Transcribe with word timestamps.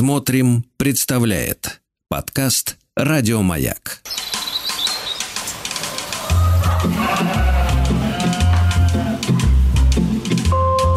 Смотрим, 0.00 0.64
представляет 0.78 1.82
подкаст 2.08 2.78
Радиомаяк. 2.96 4.00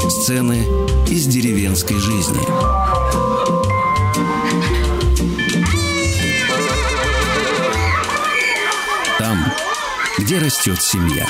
Сцены 0.09 0.63
из 1.09 1.25
деревенской 1.25 1.97
жизни. 1.97 2.39
Там, 9.19 9.37
где 10.17 10.37
растет 10.37 10.81
семья. 10.81 11.27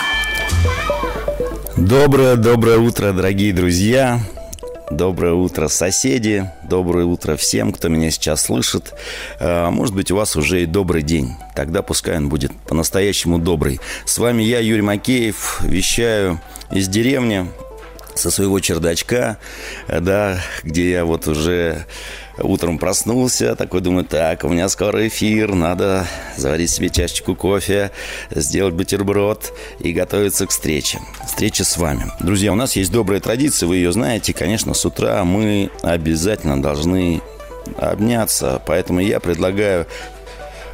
Доброе, 1.75 2.35
доброе 2.35 2.77
утро, 2.77 3.13
дорогие 3.13 3.51
друзья. 3.51 4.19
Доброе 4.97 5.33
утро, 5.33 5.69
соседи. 5.69 6.47
Доброе 6.69 7.05
утро 7.05 7.35
всем, 7.35 7.73
кто 7.73 7.87
меня 7.87 8.11
сейчас 8.11 8.43
слышит. 8.43 8.93
А, 9.39 9.71
может 9.71 9.95
быть, 9.95 10.11
у 10.11 10.15
вас 10.15 10.35
уже 10.35 10.61
и 10.61 10.65
добрый 10.67 11.01
день. 11.01 11.33
Тогда 11.55 11.81
пускай 11.81 12.17
он 12.17 12.29
будет 12.29 12.51
по-настоящему 12.67 13.39
добрый. 13.39 13.79
С 14.05 14.19
вами 14.19 14.43
я, 14.43 14.59
Юрий 14.59 14.83
Макеев. 14.83 15.61
Вещаю 15.63 16.39
из 16.69 16.87
деревни 16.89 17.47
со 18.13 18.29
своего 18.29 18.59
чердачка, 18.59 19.37
да, 19.87 20.39
где 20.61 20.91
я 20.91 21.05
вот 21.05 21.27
уже 21.27 21.87
Утром 22.37 22.79
проснулся, 22.79 23.55
такой 23.55 23.81
думаю, 23.81 24.05
так, 24.05 24.43
у 24.43 24.49
меня 24.49 24.67
скоро 24.67 25.07
эфир, 25.07 25.53
надо 25.53 26.07
заварить 26.35 26.71
себе 26.71 26.89
чашечку 26.89 27.35
кофе, 27.35 27.91
сделать 28.31 28.73
бутерброд 28.73 29.53
и 29.79 29.93
готовиться 29.93 30.47
к 30.47 30.49
встрече. 30.49 30.99
Встреча 31.27 31.63
с 31.63 31.77
вами. 31.77 32.05
Друзья, 32.19 32.51
у 32.51 32.55
нас 32.55 32.75
есть 32.75 32.91
добрая 32.91 33.19
традиция, 33.19 33.67
вы 33.67 33.77
ее 33.77 33.91
знаете. 33.91 34.33
Конечно, 34.33 34.73
с 34.73 34.83
утра 34.83 35.23
мы 35.23 35.69
обязательно 35.83 36.59
должны 36.59 37.21
обняться, 37.77 38.61
поэтому 38.65 38.99
я 38.99 39.19
предлагаю 39.19 39.85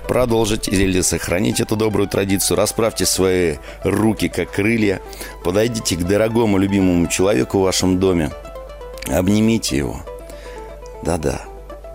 продолжить 0.08 0.70
или 0.70 1.02
сохранить 1.02 1.60
эту 1.60 1.76
добрую 1.76 2.08
традицию. 2.08 2.56
Расправьте 2.56 3.06
свои 3.06 3.58
руки, 3.84 4.30
как 4.30 4.52
крылья. 4.52 5.02
Подойдите 5.44 5.98
к 5.98 6.04
дорогому, 6.04 6.58
любимому 6.58 7.08
человеку 7.08 7.60
в 7.60 7.64
вашем 7.64 8.00
доме. 8.00 8.32
Обнимите 9.08 9.76
его. 9.76 10.02
Да-да, 11.04 11.42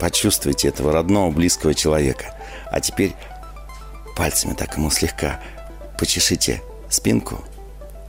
почувствуйте 0.01 0.69
этого 0.69 0.93
родного, 0.93 1.31
близкого 1.31 1.75
человека. 1.75 2.35
А 2.71 2.81
теперь 2.81 3.15
пальцами 4.17 4.55
так 4.55 4.77
ему 4.77 4.91
слегка 4.91 5.41
почешите 5.99 6.63
спинку. 6.89 7.45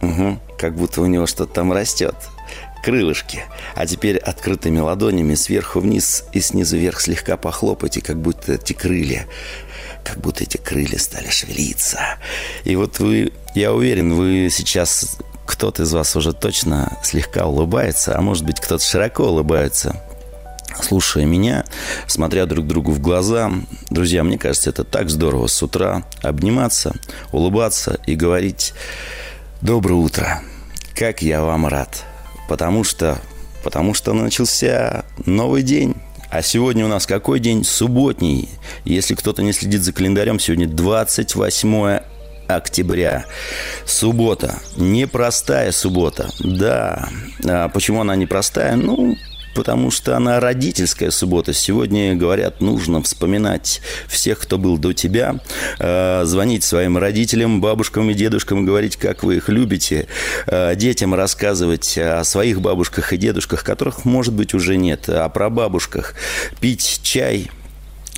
Угу, 0.02 0.40
как 0.58 0.76
будто 0.76 1.02
у 1.02 1.06
него 1.06 1.26
что-то 1.26 1.54
там 1.54 1.74
растет. 1.74 2.16
Крылышки. 2.84 3.44
А 3.74 3.88
теперь 3.88 4.18
открытыми 4.18 4.80
ладонями 4.80 5.34
сверху 5.34 5.80
вниз 5.80 6.26
и 6.34 6.40
снизу 6.40 6.78
вверх 6.78 7.02
слегка 7.02 7.36
похлопайте, 7.36 8.02
как 8.02 8.22
будто 8.22 8.54
эти 8.54 8.74
крылья, 8.74 9.26
как 10.04 10.20
будто 10.20 10.44
эти 10.44 10.58
крылья 10.58 11.00
стали 11.00 11.30
шевелиться. 11.30 12.00
И 12.64 12.76
вот 12.76 13.00
вы, 13.00 13.34
я 13.56 13.74
уверен, 13.74 14.14
вы 14.14 14.50
сейчас 14.52 15.18
кто-то 15.48 15.84
из 15.84 15.94
вас 15.94 16.16
уже 16.16 16.34
точно 16.34 16.98
слегка 17.04 17.48
улыбается, 17.48 18.16
а 18.16 18.22
может 18.22 18.46
быть 18.46 18.59
кто-то 18.59 18.84
широко 18.84 19.24
улыбается 19.24 20.00
слушая 20.81 21.26
меня, 21.26 21.66
смотря 22.08 22.45
друг 22.45 22.68
другу 22.68 22.92
в 22.92 23.00
глаза. 23.00 23.52
Друзья, 23.90 24.23
мне 24.23 24.38
кажется, 24.38 24.70
это 24.70 24.84
так 24.84 25.09
здорово 25.09 25.48
с 25.48 25.62
утра 25.62 26.04
обниматься, 26.22 26.95
улыбаться 27.31 28.00
и 28.06 28.16
говорить 28.16 28.73
«Доброе 29.62 29.96
утро! 29.96 30.42
Как 30.96 31.22
я 31.22 31.42
вам 31.42 31.68
рад!» 31.68 32.03
Потому 32.48 32.84
что, 32.84 33.18
потому 33.64 33.94
что 33.94 34.14
начался 34.14 35.06
новый 35.26 35.64
день. 35.64 35.96
А 36.30 36.42
сегодня 36.42 36.86
у 36.86 36.88
нас 36.88 37.06
какой 37.06 37.40
день? 37.40 37.64
Субботний. 37.64 38.50
Если 38.84 39.16
кто-то 39.16 39.42
не 39.42 39.53
следит 39.53 39.84
за 39.84 39.94
календарем, 39.94 40.40
сегодня 40.40 40.68
28 40.68 42.00
октября. 42.48 43.26
Суббота. 43.86 44.56
Непростая 44.75 45.72
суббота. 45.72 46.30
Да. 46.40 47.09
А 47.44 47.69
почему 47.69 48.02
она 48.02 48.16
непростая? 48.16 48.75
Ну, 48.75 49.16
потому 49.56 49.90
что 49.90 50.16
она 50.16 50.40
родительская 50.40 51.10
суббота. 51.10 51.54
Сегодня, 51.54 52.14
говорят, 52.14 52.62
нужно 52.62 53.02
вспоминать 53.02 53.82
всех, 54.08 54.40
кто 54.40 54.58
был 54.60 54.78
до 54.78 54.94
тебя, 54.94 55.40
э, 55.80 56.24
звонить 56.26 56.64
своим 56.64 56.98
родителям, 56.98 57.62
бабушкам 57.62 58.10
и 58.12 58.14
дедушкам, 58.14 58.66
говорить, 58.66 58.98
как 58.98 59.24
вы 59.24 59.38
их 59.38 59.50
любите, 59.50 60.08
э, 60.48 60.76
детям 60.76 61.16
рассказывать 61.16 61.98
о 61.98 62.24
своих 62.26 62.62
бабушках 62.62 63.14
и 63.14 63.18
дедушках, 63.18 63.64
которых, 63.64 64.04
может 64.04 64.34
быть, 64.34 64.54
уже 64.54 64.76
нет, 64.76 65.08
о 65.08 65.30
прабабушках, 65.30 66.14
пить 66.60 67.00
чай 67.02 67.50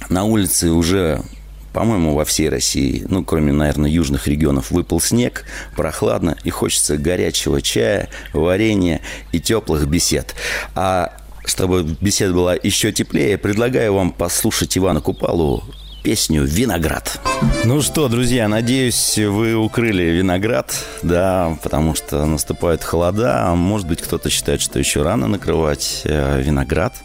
на 0.10 0.24
улице 0.24 0.72
уже 0.72 1.24
по-моему, 1.74 2.16
во 2.16 2.26
всей 2.26 2.50
России, 2.50 3.06
ну, 3.08 3.24
кроме, 3.24 3.54
наверное, 3.54 3.88
южных 3.88 4.28
регионов, 4.28 4.72
выпал 4.72 5.00
снег, 5.00 5.46
прохладно, 5.76 6.36
и 6.44 6.50
хочется 6.50 6.98
горячего 6.98 7.62
чая, 7.62 8.10
варенья 8.34 9.00
и 9.32 9.40
теплых 9.40 9.88
бесед. 9.88 10.34
А 10.74 11.14
чтобы 11.48 11.84
беседа 12.02 12.34
была 12.34 12.56
еще 12.56 12.92
теплее, 12.92 13.38
предлагаю 13.38 13.94
вам 13.94 14.12
послушать 14.12 14.78
Ивана 14.78 15.02
Купалу 15.02 15.64
песню 16.04 16.44
«Виноград». 16.46 17.20
Ну 17.66 17.82
что, 17.82 18.08
друзья, 18.08 18.48
надеюсь, 18.48 19.18
вы 19.18 19.56
укрыли 19.56 20.04
виноград, 20.04 20.74
да, 21.04 21.58
потому 21.62 21.96
что 21.96 22.26
наступают 22.26 22.82
холода, 22.84 23.48
а 23.48 23.56
может 23.56 23.88
быть, 23.88 24.02
кто-то 24.02 24.30
считает, 24.30 24.62
что 24.62 24.80
еще 24.80 25.02
рано 25.02 25.28
накрывать 25.28 26.04
э, 26.06 26.42
виноград. 26.42 26.96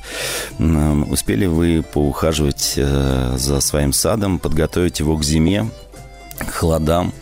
Успели 0.58 1.46
вы 1.46 1.82
поухаживать 1.82 2.74
э, 2.76 3.34
за 3.36 3.60
своим 3.60 3.92
садом, 3.92 4.38
подготовить 4.38 5.00
его 5.00 5.16
к 5.16 5.24
зиме, 5.24 5.68
к 6.38 6.50
холодам? 6.50 7.12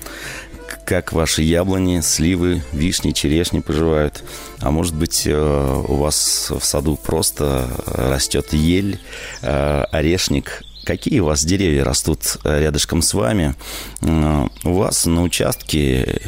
Как 0.90 1.12
ваши 1.12 1.42
яблони, 1.42 2.00
сливы, 2.00 2.64
вишни, 2.72 3.12
черешни 3.12 3.60
поживают. 3.60 4.24
А 4.58 4.72
может 4.72 4.96
быть, 4.96 5.22
э, 5.24 5.84
у 5.86 5.94
вас 5.94 6.50
в 6.50 6.64
саду 6.64 6.96
просто 6.96 7.70
растет 7.86 8.52
ель, 8.52 8.98
э, 9.42 9.84
орешник, 9.92 10.64
Какие 10.82 11.20
у 11.20 11.26
вас 11.26 11.44
деревья 11.44 11.84
растут 11.84 12.38
э, 12.42 12.62
рядышком 12.62 13.02
с 13.02 13.12
вами? 13.12 13.54
У 14.00 14.72
вас 14.72 15.04
на 15.04 15.22
участке, 15.22 16.20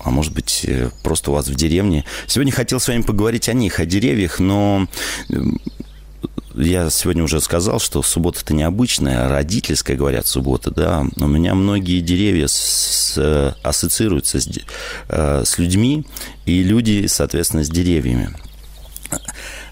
а 0.00 0.10
может 0.10 0.32
быть, 0.32 0.66
просто 1.02 1.30
у 1.30 1.34
вас 1.34 1.46
в 1.46 1.54
деревне. 1.54 2.04
Сегодня 2.26 2.52
хотел 2.52 2.80
с 2.80 2.88
вами 2.88 3.02
поговорить 3.02 3.50
о 3.50 3.52
них, 3.52 3.78
о 3.80 3.84
деревьях, 3.84 4.40
но 4.40 4.88
я 6.54 6.90
сегодня 6.90 7.24
уже 7.24 7.40
сказал, 7.40 7.80
что 7.80 8.02
суббота 8.02 8.40
это 8.42 8.54
необычная, 8.54 9.28
родительская, 9.28 9.96
говорят, 9.96 10.26
суббота, 10.26 10.70
да. 10.70 11.04
У 11.16 11.26
меня 11.26 11.54
многие 11.54 12.00
деревья 12.00 12.46
с, 12.46 12.52
с, 13.14 13.56
ассоциируются 13.62 14.40
с, 14.40 14.48
э, 15.08 15.42
с 15.44 15.58
людьми, 15.58 16.06
и 16.46 16.62
люди, 16.62 17.06
соответственно, 17.06 17.64
с 17.64 17.68
деревьями. 17.68 18.30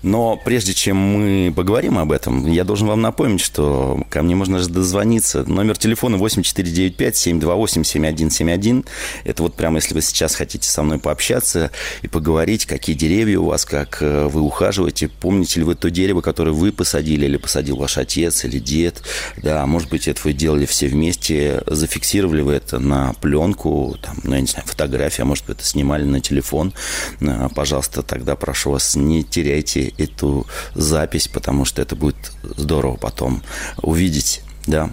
Но 0.02 0.36
прежде 0.36 0.72
чем 0.72 0.96
мы 0.96 1.52
поговорим 1.54 1.98
об 1.98 2.10
этом, 2.12 2.46
я 2.46 2.64
должен 2.64 2.88
вам 2.88 3.02
напомнить, 3.02 3.40
что 3.40 4.02
ко 4.08 4.22
мне 4.22 4.34
можно 4.34 4.66
дозвониться. 4.66 5.44
Номер 5.44 5.76
телефона 5.76 6.16
8495-728-7171. 6.16 8.86
Это 9.24 9.42
вот 9.42 9.54
прямо 9.54 9.76
если 9.76 9.92
вы 9.94 10.00
сейчас 10.00 10.34
хотите 10.34 10.66
со 10.68 10.82
мной 10.82 10.98
пообщаться 10.98 11.70
и 12.02 12.08
поговорить, 12.08 12.66
какие 12.66 12.96
деревья 12.96 13.38
у 13.40 13.46
вас, 13.46 13.64
как 13.64 13.98
э, 14.00 14.26
вы 14.26 14.40
ухаживаете. 14.40 15.08
Помните 15.08 15.60
ли 15.60 15.66
вы 15.66 15.74
то 15.74 15.90
дерево, 15.90 16.22
которое 16.22 16.52
вы 16.52 16.72
посадили 16.72 17.26
или 17.26 17.36
посадил 17.36 17.76
ваш 17.76 17.98
отец 17.98 18.44
или 18.44 18.58
дед? 18.58 19.02
Да, 19.36 19.66
может 19.66 19.90
быть, 19.90 20.08
это 20.08 20.20
вы 20.24 20.32
делали 20.32 20.64
все 20.64 20.88
вместе. 20.88 21.62
Зафиксировали 21.66 22.40
вы 22.40 22.54
это 22.54 22.78
на 22.78 23.12
пленку, 23.20 23.98
там, 24.00 24.16
ну, 24.24 24.34
я 24.34 24.40
не 24.40 24.46
знаю, 24.46 24.66
фотография, 24.66 25.22
а 25.22 25.26
может 25.26 25.44
быть, 25.46 25.58
это 25.58 25.66
снимали 25.66 26.04
на 26.04 26.20
телефон. 26.20 26.72
Э, 27.20 27.48
пожалуйста, 27.54 28.02
тогда 28.02 28.36
прошу 28.36 28.70
вас, 28.70 28.96
не 28.96 29.24
теряйте 29.24 29.89
эту 29.98 30.46
запись, 30.74 31.28
потому 31.28 31.64
что 31.64 31.82
это 31.82 31.96
будет 31.96 32.32
здорово 32.42 32.96
потом 32.96 33.42
увидеть, 33.82 34.42
да, 34.66 34.90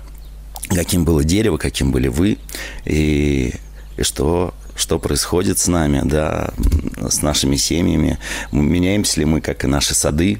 каким 0.69 1.05
было 1.05 1.23
дерево, 1.23 1.57
каким 1.57 1.91
были 1.91 2.07
вы, 2.07 2.37
и, 2.85 3.53
и 3.97 4.03
что 4.03 4.53
что 4.77 4.99
происходит 4.99 5.59
с 5.59 5.67
нами, 5.67 6.01
да, 6.05 6.51
с 7.09 7.21
нашими 7.21 7.57
семьями, 7.57 8.17
меняемся 8.51 9.19
ли 9.19 9.25
мы, 9.25 9.41
как 9.41 9.63
и 9.63 9.67
наши 9.67 9.95
сады. 9.95 10.37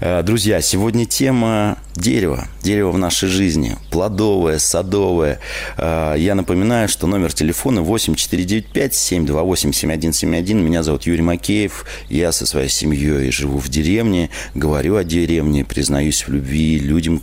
Э, 0.00 0.22
друзья, 0.22 0.62
сегодня 0.62 1.04
тема 1.04 1.76
дерева, 1.94 2.48
дерево 2.62 2.90
в 2.90 2.98
нашей 2.98 3.28
жизни, 3.28 3.76
плодовое, 3.90 4.58
садовое. 4.58 5.40
Э, 5.76 6.14
я 6.16 6.34
напоминаю, 6.34 6.88
что 6.88 7.06
номер 7.06 7.32
телефона 7.32 7.80
8495-728-7171. 7.80 10.54
Меня 10.54 10.82
зовут 10.82 11.04
Юрий 11.04 11.22
Макеев, 11.22 11.84
я 12.08 12.32
со 12.32 12.46
своей 12.46 12.70
семьей 12.70 13.30
живу 13.30 13.58
в 13.58 13.68
деревне, 13.68 14.30
говорю 14.54 14.96
о 14.96 15.04
деревне, 15.04 15.64
признаюсь 15.64 16.26
в 16.26 16.32
любви 16.32 16.78
людям, 16.78 17.20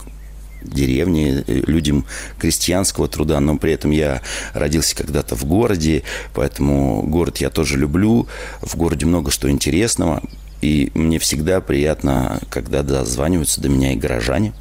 деревне, 0.63 1.44
э, 1.45 1.62
людям 1.68 2.06
крестьянского 2.39 3.07
труда, 3.07 3.39
но 3.39 3.57
при 3.57 3.74
этом 3.74 3.92
я 3.92 4.21
родился 4.54 4.95
когда-то 4.95 5.36
в 5.36 5.45
городе, 5.45 6.04
поэтому 6.33 7.04
город 7.04 7.38
я 7.38 7.50
тоже 7.50 7.77
люблю. 7.77 8.27
В 8.62 8.75
городе 8.75 9.06
много 9.06 9.31
что 9.31 9.50
интересного. 9.50 10.24
И 10.62 10.92
мне 10.94 11.19
всегда 11.19 11.60
приятно, 11.60 12.39
когда 12.50 12.83
дозваниваются 12.83 13.60
до 13.60 13.68
меня 13.68 13.94
и 13.94 13.98
горожане. 13.98 14.54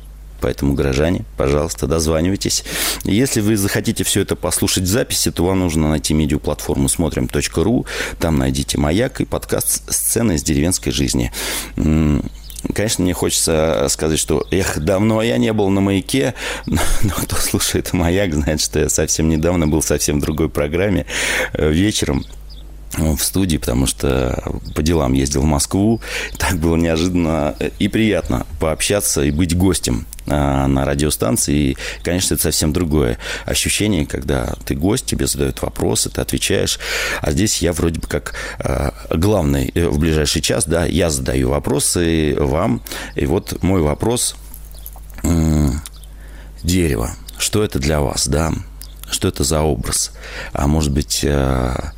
Поэтому, 0.43 0.75
горожане, 0.75 1.25
пожалуйста, 1.37 1.87
дозванивайтесь. 1.87 2.65
Если 3.05 3.41
вы 3.41 3.57
захотите 3.57 4.03
все 4.03 4.23
это 4.23 4.35
послушать 4.35 4.83
в 4.83 4.89
записи, 4.89 5.31
то 5.31 5.45
вам 5.45 5.61
нужно 5.61 5.89
найти 5.89 6.13
медиаплатформу 6.15 6.89
смотрим.ру. 6.89 7.87
Там 8.19 8.39
найдите 8.39 8.77
«Маяк» 8.77 9.21
и 9.21 9.25
подкаст 9.25 9.89
«Сцены 9.89 10.33
из 10.33 10.43
деревенской 10.43 10.91
жизни». 10.91 11.31
Конечно, 12.75 13.05
мне 13.05 13.13
хочется 13.13 13.87
сказать, 13.89 14.19
что 14.19 14.47
эх, 14.51 14.79
давно 14.79 15.23
я 15.23 15.37
не 15.39 15.53
был 15.53 15.69
на 15.69 15.81
маяке, 15.81 16.35
но, 16.67 16.81
но 17.03 17.11
кто 17.11 17.37
слушает 17.37 17.93
маяк, 17.93 18.33
знает, 18.35 18.61
что 18.61 18.81
я 18.81 18.89
совсем 18.89 19.29
недавно 19.29 19.67
был 19.67 19.83
совсем 19.83 20.19
в 20.19 20.23
другой 20.23 20.49
программе 20.49 21.07
э, 21.55 21.71
вечером 21.71 22.25
в 22.97 23.19
студии, 23.19 23.57
потому 23.57 23.87
что 23.87 24.43
по 24.75 24.83
делам 24.83 25.15
ездил 25.15 25.43
в 25.43 25.47
Москву. 25.47 26.01
Так 26.39 26.59
было 26.59 26.77
неожиданно 26.77 27.57
и 27.79 27.89
приятно 27.89 28.47
пообщаться 28.61 29.23
и 29.23 29.31
быть 29.31 29.57
гостем 29.57 30.07
на 30.27 30.85
радиостанции. 30.85 31.55
И, 31.55 31.77
конечно, 32.03 32.35
это 32.35 32.45
совсем 32.45 32.73
другое 32.73 33.19
ощущение, 33.45 34.07
когда 34.07 34.55
ты 34.65 34.75
гость, 34.75 35.07
тебе 35.07 35.27
задают 35.27 35.63
вопросы, 35.63 36.11
ты 36.11 36.21
отвечаешь. 36.21 36.79
А 37.21 37.33
здесь 37.33 37.63
я 37.63 37.73
вроде 37.73 38.01
бы 38.01 38.07
как 38.07 38.35
а, 38.59 38.95
главный 39.11 39.71
э, 39.75 39.87
в 39.87 39.99
ближайший 39.99 40.43
час, 40.43 40.65
да, 40.67 40.85
я 40.85 41.11
задаю 41.11 41.51
вопросы 41.51 42.37
вам. 42.39 42.83
И 43.15 43.27
вот 43.27 43.63
мой 43.63 43.81
вопрос. 43.81 44.37
Дерево. 46.63 47.11
Что 47.39 47.65
это 47.65 47.79
для 47.79 48.01
вас, 48.01 48.29
да? 48.29 48.53
Что 49.11 49.29
это 49.29 49.45
за 49.45 49.63
образ? 49.63 50.13
А 50.53 50.67
может 50.67 50.93
быть, 50.93 51.25
а, 51.25 51.93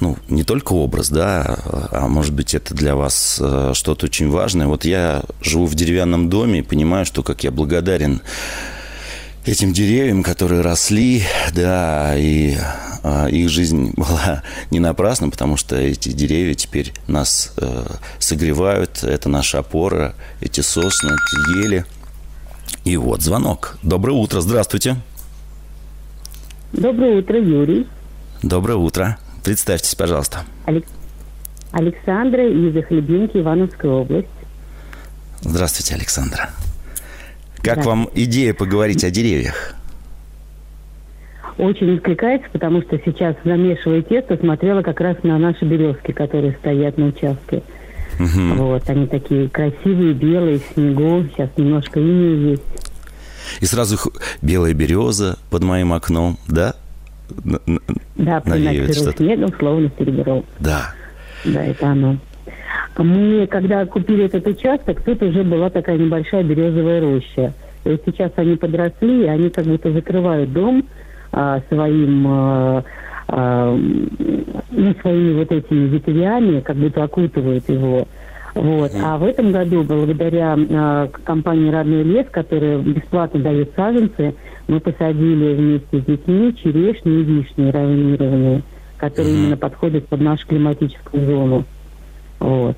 ну, 0.00 0.16
не 0.28 0.44
только 0.44 0.72
образ, 0.72 1.08
да, 1.08 1.58
а 1.92 2.08
может 2.08 2.34
быть, 2.34 2.54
это 2.54 2.74
для 2.74 2.96
вас 2.96 3.38
э, 3.40 3.72
что-то 3.74 4.06
очень 4.06 4.28
важное. 4.28 4.66
Вот 4.66 4.84
я 4.84 5.22
живу 5.40 5.66
в 5.66 5.74
деревянном 5.74 6.28
доме 6.28 6.60
и 6.60 6.62
понимаю, 6.62 7.06
что 7.06 7.22
как 7.22 7.44
я 7.44 7.50
благодарен 7.50 8.20
этим 9.46 9.72
деревьям, 9.72 10.22
которые 10.22 10.62
росли, 10.62 11.22
да, 11.54 12.16
и 12.16 12.56
а, 13.02 13.26
их 13.26 13.50
жизнь 13.50 13.92
была 13.96 14.42
не 14.70 14.80
напрасна, 14.80 15.28
потому 15.28 15.56
что 15.56 15.76
эти 15.76 16.10
деревья 16.10 16.54
теперь 16.54 16.92
нас 17.06 17.52
э, 17.58 17.86
согревают, 18.18 19.04
это 19.04 19.28
наша 19.28 19.58
опора, 19.58 20.14
эти 20.40 20.60
сосны, 20.60 21.10
эти 21.10 21.64
ели. 21.64 21.84
И 22.84 22.96
вот 22.96 23.22
звонок. 23.22 23.78
Доброе 23.82 24.14
утро, 24.14 24.40
здравствуйте. 24.40 24.96
Доброе 26.72 27.18
утро, 27.18 27.38
Юрий. 27.38 27.86
Доброе 28.42 28.76
утро. 28.76 29.18
Представьтесь, 29.44 29.94
пожалуйста. 29.94 30.40
Алекс... 30.64 30.88
Александра 31.70 32.48
из 32.48 32.84
Хлебинки, 32.86 33.36
Ивановская 33.38 33.90
область. 33.90 34.28
Здравствуйте, 35.42 35.94
Александра. 35.94 36.50
Как 37.62 37.84
вам 37.84 38.08
идея 38.14 38.54
поговорить 38.54 39.04
о 39.04 39.10
деревьях? 39.10 39.74
Очень 41.58 41.96
откликается, 41.96 42.48
потому 42.50 42.82
что 42.82 42.98
сейчас, 43.04 43.36
замешивая 43.44 44.02
тесто, 44.02 44.36
смотрела 44.36 44.82
как 44.82 45.00
раз 45.00 45.22
на 45.22 45.38
наши 45.38 45.64
березки, 45.64 46.12
которые 46.12 46.52
стоят 46.60 46.96
на 46.96 47.06
участке. 47.06 47.62
Угу. 48.18 48.54
Вот, 48.64 48.88
они 48.88 49.06
такие 49.06 49.48
красивые, 49.48 50.14
белые, 50.14 50.58
в 50.58 50.74
снегу. 50.74 51.24
Сейчас 51.28 51.50
немножко 51.56 52.00
инея 52.00 52.50
есть. 52.52 52.62
И 53.60 53.66
сразу 53.66 53.98
белая 54.42 54.72
береза 54.74 55.38
под 55.50 55.62
моим 55.64 55.92
окном, 55.92 56.38
да? 56.48 56.76
Да, 58.16 58.42
навеивает 58.44 58.94
что 58.94 59.12
снегом, 59.12 59.52
словно 59.58 59.90
серебро. 59.98 60.44
Да. 60.60 60.94
Да, 61.44 61.64
это 61.64 61.88
оно. 61.88 62.16
Мы, 62.96 63.46
когда 63.48 63.84
купили 63.86 64.26
этот 64.26 64.46
участок, 64.46 65.02
тут 65.02 65.22
уже 65.22 65.42
была 65.42 65.68
такая 65.68 65.98
небольшая 65.98 66.44
березовая 66.44 67.00
роща. 67.00 67.52
И 67.84 67.88
вот 67.88 68.02
сейчас 68.06 68.32
они 68.36 68.56
подросли, 68.56 69.24
и 69.24 69.26
они 69.26 69.50
как 69.50 69.64
будто 69.64 69.92
закрывают 69.92 70.52
дом 70.52 70.84
а, 71.32 71.60
своим, 71.68 72.26
а, 72.28 72.84
а, 73.28 73.76
ну, 73.76 74.94
своими 75.00 75.32
вот 75.34 75.50
этими 75.50 75.88
ветвями, 75.88 76.60
как 76.60 76.76
будто 76.76 77.02
окутывают 77.02 77.68
его. 77.68 78.06
Вот. 78.54 78.92
А 79.02 79.18
в 79.18 79.24
этом 79.24 79.50
году, 79.50 79.82
благодаря 79.82 80.56
э, 80.56 81.08
компании 81.24 81.72
«Родной 81.72 82.04
лес», 82.04 82.26
которая 82.30 82.78
бесплатно 82.78 83.40
дает 83.40 83.72
саженцы, 83.74 84.34
мы 84.66 84.80
посадили 84.80 85.54
вместе 85.54 86.00
с 86.00 86.04
детьми 86.04 86.54
черешни 86.62 87.20
и 87.20 87.22
вишни 87.22 87.70
равнированные, 87.70 88.62
которые 88.96 89.34
mm 89.34 89.38
именно 89.38 89.56
подходят 89.56 90.08
под 90.08 90.20
нашу 90.20 90.46
климатическую 90.46 91.26
зону. 91.26 91.64
Вот. 92.38 92.76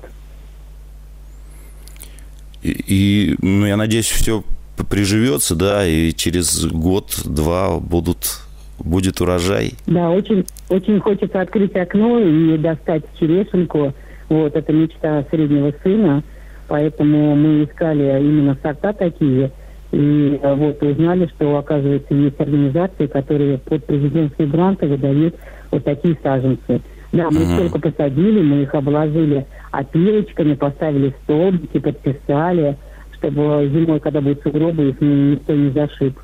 И, 2.61 2.71
и 2.87 3.35
ну, 3.41 3.65
я 3.65 3.77
надеюсь, 3.77 4.07
все 4.07 4.43
приживется, 4.89 5.55
да, 5.55 5.87
и 5.87 6.13
через 6.13 6.65
год-два 6.65 7.79
будут 7.79 8.41
будет 8.79 9.19
урожай. 9.21 9.73
Да, 9.87 10.11
очень, 10.11 10.45
очень 10.69 10.99
хочется 10.99 11.41
открыть 11.41 11.75
окно 11.75 12.19
и 12.19 12.57
достать 12.57 13.03
черешенку– 13.19 13.93
вот, 14.29 14.55
это 14.55 14.73
мечта 14.73 15.23
среднего 15.29 15.73
сына, 15.83 16.23
поэтому 16.67 17.35
мы 17.35 17.63
искали 17.63 18.19
именно 18.19 18.57
сорта 18.61 18.93
такие. 18.93 19.51
И 19.91 20.39
э, 20.41 20.53
вот 20.55 20.81
узнали, 20.83 21.29
что, 21.35 21.57
оказывается, 21.57 22.13
есть 22.13 22.39
организации, 22.39 23.07
которые 23.07 23.57
под 23.59 23.85
президентские 23.85 24.47
гранты 24.47 24.87
выдают 24.87 25.35
вот 25.71 25.83
такие 25.83 26.17
саженцы. 26.21 26.81
Да, 27.13 27.31
мы 27.31 27.41
uh-huh. 27.41 27.57
только 27.57 27.79
посадили, 27.79 28.41
мы 28.41 28.63
их 28.63 28.75
обложили 28.75 29.45
опилочками, 29.71 30.55
поставили 30.55 31.15
столбики, 31.23 31.79
подписали, 31.79 32.77
чтобы 33.13 33.69
зимой, 33.73 33.99
когда 34.01 34.19
будут 34.19 34.43
сугробы, 34.43 34.89
их 34.89 34.99
никто 34.99 35.53
не 35.53 35.71
зашиб. 35.71 36.19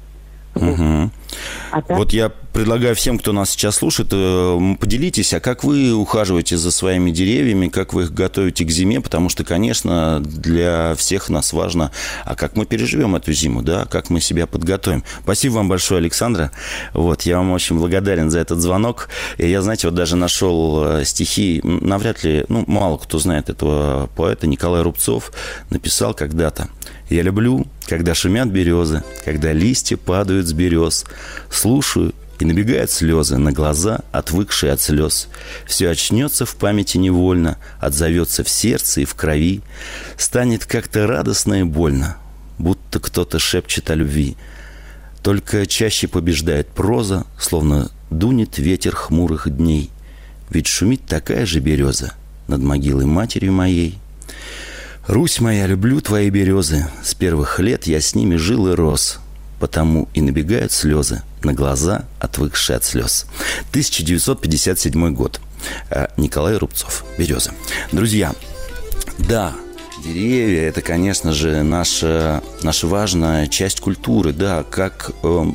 Uh-huh. 0.55 1.09
А 1.71 1.81
так? 1.81 1.97
Вот 1.97 2.11
я 2.11 2.31
предлагаю 2.53 2.95
всем, 2.95 3.17
кто 3.17 3.33
нас 3.33 3.49
сейчас 3.49 3.77
слушает, 3.77 4.09
э, 4.11 4.75
поделитесь, 4.79 5.33
а 5.33 5.39
как 5.39 5.63
вы 5.63 5.93
ухаживаете 5.93 6.55
за 6.55 6.71
своими 6.71 7.11
деревьями, 7.11 7.67
как 7.67 7.93
вы 7.93 8.03
их 8.03 8.13
готовите 8.13 8.63
к 8.63 8.69
зиме, 8.69 9.01
потому 9.01 9.29
что, 9.29 9.43
конечно, 9.43 10.21
для 10.21 10.93
всех 10.95 11.29
нас 11.29 11.51
важно, 11.51 11.91
а 12.23 12.35
как 12.35 12.55
мы 12.55 12.65
переживем 12.65 13.15
эту 13.15 13.33
зиму, 13.33 13.63
да, 13.63 13.85
как 13.85 14.09
мы 14.09 14.21
себя 14.21 14.45
подготовим. 14.45 15.03
Спасибо 15.23 15.55
вам 15.55 15.67
большое, 15.67 15.99
Александра. 15.99 16.51
Вот, 16.93 17.23
я 17.23 17.37
вам 17.37 17.51
очень 17.51 17.77
благодарен 17.77 18.29
за 18.29 18.39
этот 18.39 18.59
звонок. 18.59 19.09
Я, 19.37 19.61
знаете, 19.61 19.87
вот 19.87 19.95
даже 19.95 20.15
нашел 20.15 20.83
э, 20.85 21.05
стихи, 21.05 21.59
навряд 21.63 22.23
ли, 22.23 22.45
ну, 22.49 22.63
мало 22.67 22.97
кто 22.97 23.17
знает 23.17 23.49
этого 23.49 24.09
поэта, 24.15 24.45
Николай 24.45 24.83
Рубцов 24.83 25.31
написал 25.71 26.13
когда-то. 26.13 26.69
Я 27.09 27.21
люблю, 27.21 27.67
когда 27.87 28.15
шумят 28.15 28.47
березы, 28.47 29.03
когда 29.25 29.51
листья 29.51 29.97
падают 29.97 30.47
с 30.47 30.53
берез. 30.53 31.05
Слушаю, 31.51 32.12
и 32.43 32.45
набегают 32.45 32.91
слезы 32.91 33.37
на 33.37 33.53
глаза, 33.53 34.01
отвыкшие 34.11 34.73
от 34.73 34.81
слез. 34.81 35.29
Все 35.65 35.89
очнется 35.89 36.45
в 36.45 36.57
памяти 36.57 36.97
невольно, 36.97 37.57
отзовется 37.79 38.43
в 38.43 38.49
сердце 38.49 38.99
и 38.99 39.05
в 39.05 39.15
крови. 39.15 39.61
Станет 40.17 40.65
как-то 40.65 41.07
радостно 41.07 41.61
и 41.61 41.63
больно, 41.63 42.17
будто 42.59 42.99
кто-то 42.99 43.39
шепчет 43.39 43.89
о 43.91 43.95
любви. 43.95 44.35
Только 45.21 45.65
чаще 45.65 46.09
побеждает 46.09 46.67
проза, 46.67 47.25
словно 47.39 47.91
дунет 48.09 48.57
ветер 48.57 48.93
хмурых 48.93 49.49
дней. 49.49 49.89
Ведь 50.49 50.67
шумит 50.67 51.05
такая 51.05 51.45
же 51.45 51.61
береза 51.61 52.11
над 52.49 52.61
могилой 52.61 53.05
матери 53.05 53.47
моей. 53.47 53.99
Русь 55.07 55.39
моя, 55.39 55.65
люблю 55.65 56.01
твои 56.01 56.29
березы. 56.29 56.87
С 57.05 57.13
первых 57.13 57.61
лет 57.61 57.87
я 57.87 58.01
с 58.01 58.15
ними 58.15 58.35
жил 58.35 58.67
и 58.67 58.75
рос. 58.75 59.21
Потому 59.63 60.09
и 60.13 60.19
набегают 60.19 60.73
слезы 60.73 61.21
на 61.41 61.53
глаза, 61.53 62.03
отвыкшие 62.19 62.75
от 62.75 62.83
слез. 62.83 63.25
1957 63.69 65.13
год. 65.13 65.39
Э, 65.89 66.07
Николай 66.17 66.57
Рубцов. 66.57 67.05
Березы. 67.17 67.51
Друзья, 67.93 68.33
да, 69.19 69.53
Деревья– 70.03 70.63
это, 70.67 70.81
конечно 70.81 71.31
же, 71.31 71.63
наша, 71.63 72.43
наша 72.61 72.87
важная 72.87 73.47
часть 73.47 73.79
культуры. 73.79 74.33
Да, 74.33 74.65
как 74.69 75.11
э, 75.23 75.45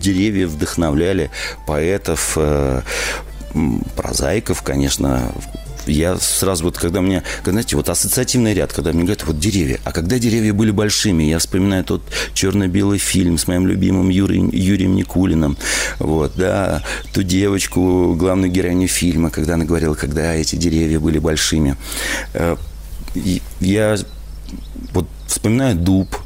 деревья 0.00 0.48
вдохновляли 0.48 1.30
поэтов, 1.64 2.32
э, 2.34 2.82
прозаиков, 3.94 4.62
конечно, 4.62 5.30
я 5.86 6.16
сразу 6.18 6.64
вот, 6.64 6.78
когда 6.78 7.00
мне, 7.00 7.22
знаете, 7.44 7.76
вот 7.76 7.88
ассоциативный 7.88 8.54
ряд, 8.54 8.72
когда 8.72 8.92
мне 8.92 9.02
говорят, 9.02 9.24
вот 9.26 9.38
деревья. 9.38 9.80
А 9.84 9.92
когда 9.92 10.18
деревья 10.18 10.52
были 10.52 10.70
большими, 10.70 11.24
я 11.24 11.38
вспоминаю 11.38 11.84
тот 11.84 12.02
черно-белый 12.34 12.98
фильм 12.98 13.38
с 13.38 13.46
моим 13.46 13.66
любимым 13.66 14.08
Юрий, 14.08 14.48
Юрием 14.52 14.94
Никулиным. 14.96 15.56
Вот, 15.98 16.32
да, 16.36 16.82
ту 17.12 17.22
девочку, 17.22 18.14
главную 18.14 18.50
героиню 18.50 18.88
фильма, 18.88 19.30
когда 19.30 19.54
она 19.54 19.64
говорила, 19.64 19.94
когда 19.94 20.34
эти 20.34 20.56
деревья 20.56 21.00
были 21.00 21.18
большими. 21.18 21.76
Э, 22.34 22.56
я 23.60 23.96
вот 24.92 25.06
вспоминаю 25.26 25.76
дуб, 25.76 26.16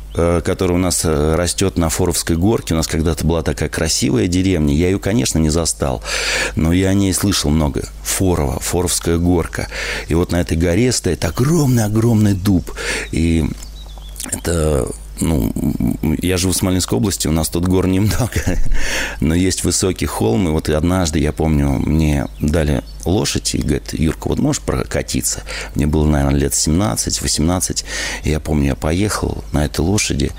который 0.45 0.73
у 0.73 0.79
нас 0.79 1.05
э, 1.05 1.35
растет 1.35 1.77
на 1.77 1.89
Форовской 1.89 2.37
горке, 2.37 2.75
у 2.75 2.77
нас 2.77 2.87
когда-то 2.87 3.27
была 3.27 3.43
такая 3.43 3.69
красивая 3.69 4.27
деревня, 4.27 4.75
я 4.75 4.87
ее, 4.87 4.99
конечно, 4.99 5.39
не 5.39 5.51
застал, 5.51 6.03
но 6.55 6.73
я 6.73 6.89
о 6.89 6.95
ней 6.95 7.13
слышал 7.13 7.51
много. 7.51 7.89
Форова, 8.03 8.59
Форовская 8.61 9.19
горка. 9.19 9.69
И 10.09 10.15
вот 10.15 10.33
на 10.33 10.41
этой 10.41 10.57
горе 10.57 10.93
стоит 10.93 11.25
огромный-огромный 11.25 12.35
дуб. 12.35 12.73
И 13.13 13.45
это 14.33 14.89
ну, 15.21 15.53
я 16.21 16.37
живу 16.37 16.53
в 16.53 16.57
Смоленской 16.57 16.99
области, 16.99 17.29
у 17.29 17.33
нас 17.33 17.49
тут 17.49 17.67
гор 17.67 17.87
немного, 17.87 18.59
но 19.21 19.35
есть 19.35 19.65
высокий 19.65 20.07
холм, 20.07 20.49
и 20.49 20.51
вот 20.51 20.69
однажды, 20.69 21.19
я 21.19 21.33
помню, 21.33 21.71
мне 21.71 22.27
дали 22.41 22.83
лошадь, 23.05 23.55
и 23.55 23.59
говорит, 23.59 23.95
Юрка, 23.95 24.29
вот 24.29 24.39
можешь 24.39 24.63
прокатиться? 24.63 25.43
Мне 25.75 25.87
было, 25.87 26.07
наверное, 26.07 26.41
лет 26.41 26.53
17-18, 26.53 27.85
и 28.25 28.31
я 28.31 28.41
помню, 28.41 28.69
я 28.69 28.75
поехал 28.75 29.45
на 29.53 29.65
этой 29.65 29.81
лошади, 29.81 30.33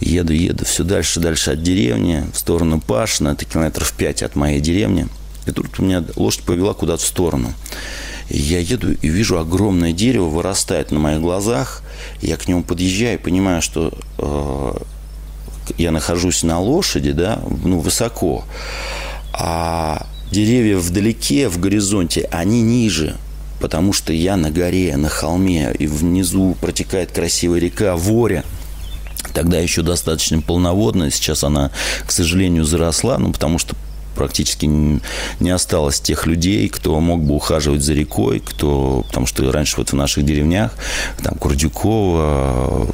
еду, 0.00 0.32
еду 0.32 0.64
все 0.64 0.84
дальше, 0.84 1.20
дальше 1.20 1.52
от 1.52 1.62
деревни, 1.62 2.24
в 2.32 2.38
сторону 2.38 2.80
Пашина, 2.80 3.30
это 3.30 3.44
километров 3.44 3.92
5 3.92 4.22
от 4.22 4.36
моей 4.36 4.60
деревни, 4.60 5.06
и 5.46 5.52
тут 5.52 5.78
у 5.78 5.82
меня 5.82 6.04
лошадь 6.16 6.44
повела 6.44 6.74
куда-то 6.74 7.02
в 7.02 7.06
сторону. 7.06 7.54
Я 8.30 8.60
еду 8.60 8.92
и 8.92 9.08
вижу 9.08 9.38
огромное 9.38 9.92
дерево 9.92 10.26
вырастает 10.26 10.92
на 10.92 11.00
моих 11.00 11.20
глазах. 11.20 11.82
Я 12.22 12.36
к 12.36 12.46
нему 12.46 12.62
подъезжаю 12.62 13.18
и 13.18 13.22
понимаю, 13.22 13.60
что 13.60 13.92
э, 14.18 14.72
я 15.76 15.90
нахожусь 15.90 16.44
на 16.44 16.60
лошади, 16.60 17.10
да, 17.10 17.42
ну, 17.64 17.80
высоко. 17.80 18.44
А 19.32 20.06
деревья 20.30 20.78
вдалеке, 20.78 21.48
в 21.48 21.58
горизонте, 21.58 22.28
они 22.30 22.62
ниже 22.62 23.16
потому 23.60 23.92
что 23.92 24.12
я 24.12 24.36
на 24.36 24.50
горе, 24.50 24.96
на 24.96 25.08
холме, 25.08 25.72
и 25.78 25.86
внизу 25.86 26.56
протекает 26.60 27.12
красивая 27.12 27.60
река 27.60 27.94
Воря. 27.94 28.42
Тогда 29.34 29.58
еще 29.58 29.82
достаточно 29.82 30.40
полноводная, 30.40 31.10
сейчас 31.10 31.44
она, 31.44 31.70
к 32.06 32.10
сожалению, 32.10 32.64
заросла, 32.64 33.18
ну, 33.18 33.32
потому 33.32 33.58
что 33.58 33.76
практически 34.20 34.66
не 34.66 35.50
осталось 35.50 35.98
тех 35.98 36.26
людей, 36.26 36.68
кто 36.68 37.00
мог 37.00 37.22
бы 37.22 37.34
ухаживать 37.36 37.80
за 37.80 37.94
рекой, 37.94 38.40
кто, 38.44 39.02
потому 39.08 39.26
что 39.26 39.50
раньше 39.50 39.78
вот 39.78 39.92
в 39.92 39.94
наших 39.94 40.26
деревнях, 40.26 40.72
там 41.22 41.36
Курдюкова, 41.36 42.86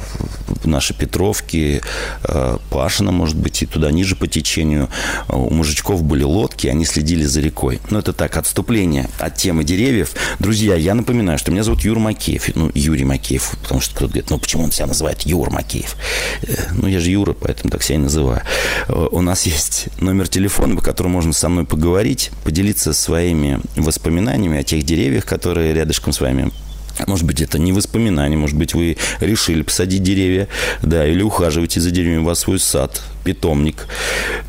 наши 0.63 0.93
Петровки, 0.93 1.81
э, 2.23 2.57
Пашина, 2.69 3.11
может 3.11 3.35
быть, 3.35 3.61
и 3.61 3.65
туда 3.65 3.91
ниже 3.91 4.15
по 4.15 4.27
течению, 4.27 4.87
у 5.27 5.53
мужичков 5.53 6.01
были 6.01 6.23
лодки, 6.23 6.67
они 6.67 6.85
следили 6.85 7.23
за 7.23 7.41
рекой. 7.41 7.81
Но 7.89 7.99
это 7.99 8.13
так, 8.13 8.37
отступление 8.37 9.09
от 9.19 9.35
темы 9.35 9.65
деревьев. 9.65 10.13
Друзья, 10.39 10.75
я 10.75 10.95
напоминаю, 10.95 11.37
что 11.37 11.51
меня 11.51 11.63
зовут 11.63 11.81
Юр 11.81 11.99
Макеев, 11.99 12.55
ну, 12.55 12.71
Юрий 12.73 13.03
Макеев, 13.03 13.57
потому 13.63 13.81
что 13.81 13.95
кто-то 13.95 14.13
говорит, 14.13 14.29
ну, 14.29 14.37
почему 14.37 14.63
он 14.63 14.71
себя 14.71 14.87
называет 14.87 15.23
Юр 15.23 15.49
Макеев? 15.49 15.97
Э, 16.43 16.55
ну, 16.71 16.87
я 16.87 17.01
же 17.01 17.11
Юра, 17.11 17.33
поэтому 17.33 17.69
так 17.69 17.83
себя 17.83 17.95
и 17.95 17.99
называю. 17.99 18.43
Э, 18.87 19.07
у 19.11 19.21
нас 19.21 19.45
есть 19.45 19.89
номер 19.99 20.29
телефона, 20.29 20.77
по 20.77 20.81
которому 20.81 21.16
можно 21.17 21.33
со 21.33 21.49
мной 21.49 21.65
поговорить, 21.65 22.29
поделиться 22.43 22.93
своими 22.93 23.59
воспоминаниями 23.75 24.59
о 24.59 24.63
тех 24.63 24.83
деревьях, 24.83 25.25
которые 25.25 25.73
рядышком 25.73 26.13
с 26.13 26.21
вами 26.21 26.51
может 27.05 27.25
быть, 27.25 27.41
это 27.41 27.59
не 27.59 27.73
воспоминание, 27.73 28.37
может 28.37 28.57
быть, 28.57 28.73
вы 28.73 28.97
решили 29.19 29.61
посадить 29.61 30.03
деревья, 30.03 30.47
да, 30.81 31.07
или 31.07 31.21
ухаживаете 31.21 31.79
за 31.79 31.91
деревьями, 31.91 32.21
у 32.21 32.25
вас 32.25 32.39
свой 32.39 32.59
сад, 32.59 33.03
питомник. 33.23 33.85